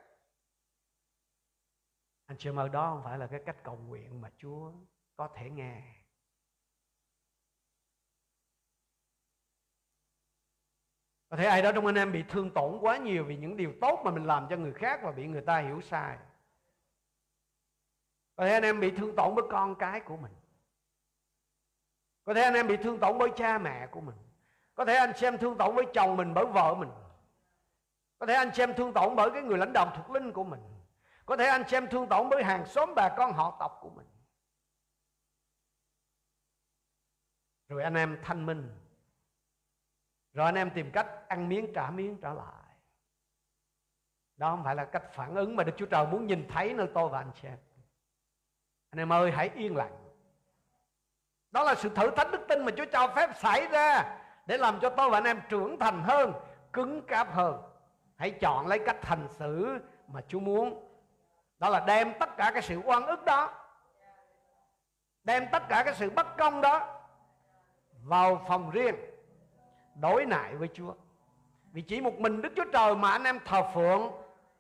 [2.33, 4.71] anh chị em đó không phải là cái cách cầu nguyện mà Chúa
[5.15, 5.81] có thể nghe
[11.29, 13.73] Có thể ai đó trong anh em bị thương tổn quá nhiều vì những điều
[13.81, 16.17] tốt mà mình làm cho người khác và bị người ta hiểu sai.
[18.35, 20.33] Có thể anh em bị thương tổn với con cái của mình.
[22.23, 24.15] Có thể anh em bị thương tổn với cha mẹ của mình.
[24.75, 26.89] Có thể anh xem thương tổn với chồng mình, bởi vợ mình.
[28.19, 30.72] Có thể anh xem thương tổn bởi cái người lãnh đạo thuộc linh của mình.
[31.25, 34.07] Có thể anh xem thương tổn với hàng xóm bà con họ tộc của mình.
[37.67, 38.79] Rồi anh em thanh minh.
[40.33, 42.75] Rồi anh em tìm cách ăn miếng trả miếng trả lại.
[44.35, 46.87] Đó không phải là cách phản ứng mà Đức Chúa Trời muốn nhìn thấy nơi
[46.93, 47.57] tôi và anh chị em
[48.93, 49.93] anh em ơi, hãy yên lặng.
[51.51, 54.79] Đó là sự thử thách đức tin mà Chúa cho phép xảy ra để làm
[54.79, 56.33] cho tôi và anh em trưởng thành hơn,
[56.73, 57.61] cứng cáp hơn.
[58.15, 60.92] Hãy chọn lấy cách hành xử mà Chúa muốn
[61.63, 63.51] đó là đem tất cả cái sự oan ức đó,
[65.23, 67.01] đem tất cả cái sự bất công đó
[68.03, 68.95] vào phòng riêng,
[70.01, 70.93] đối lại với Chúa.
[71.71, 74.11] Vì chỉ một mình Đức Chúa Trời mà anh em thờ phượng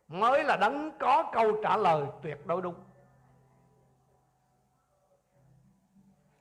[0.07, 2.75] mới là đấng có câu trả lời tuyệt đối đúng.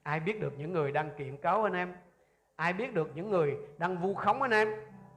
[0.03, 1.97] Ai biết được những người đang kiện cáo anh em?
[2.57, 4.69] Ai biết được những người đang vu khống anh em?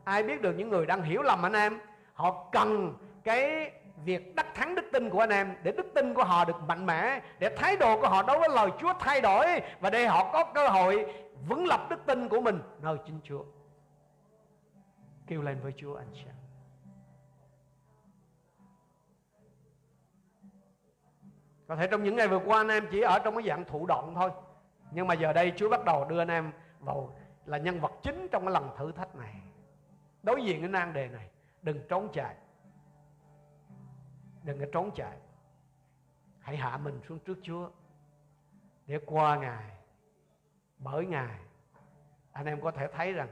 [0.03, 1.79] Ai biết được những người đang hiểu lầm anh em?
[2.13, 2.93] Họ cần
[3.23, 3.71] cái
[4.05, 6.85] việc đắc thắng đức tin của anh em, để đức tin của họ được mạnh
[6.85, 10.33] mẽ, để thái độ của họ đối với lời Chúa thay đổi, và để họ
[10.33, 11.13] có cơ hội
[11.47, 13.43] vững lập đức tin của mình nơi chính Chúa
[15.27, 16.35] kêu lên với Chúa anh chị em.
[21.67, 23.85] Có thể trong những ngày vừa qua anh em chỉ ở trong cái dạng thụ
[23.85, 24.31] động thôi.
[24.91, 28.27] Nhưng mà giờ đây Chúa bắt đầu đưa anh em vào là nhân vật chính
[28.31, 29.35] trong cái lần thử thách này.
[30.23, 31.29] Đối diện với nan đề này.
[31.61, 32.35] Đừng trốn chạy.
[34.45, 35.17] Đừng có trốn chạy.
[36.39, 37.69] Hãy hạ mình xuống trước Chúa.
[38.85, 39.71] Để qua Ngài.
[40.77, 41.39] Bởi Ngài.
[42.31, 43.29] Anh em có thể thấy rằng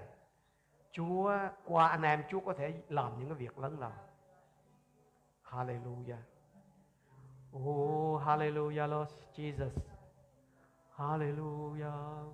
[0.91, 3.93] Chúa qua anh em Chúa có thể làm những cái việc lớn lao.
[5.43, 6.21] Hallelujah.
[7.57, 9.69] Oh, hallelujah, Lord Jesus.
[10.95, 12.33] Hallelujah.